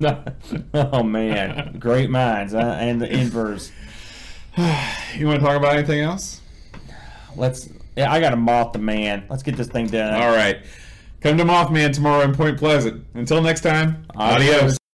[0.74, 2.58] oh man, great minds, huh?
[2.78, 3.72] and the inverse.
[4.56, 6.40] you want to talk about anything else?
[7.36, 7.68] Let's.
[7.96, 9.24] Yeah, I got to moth the man.
[9.30, 10.14] Let's get this thing done.
[10.20, 10.58] All right.
[11.20, 13.06] Come to Mothman tomorrow in Point Pleasant.
[13.14, 14.54] Until next time, Adios.
[14.56, 14.78] adios.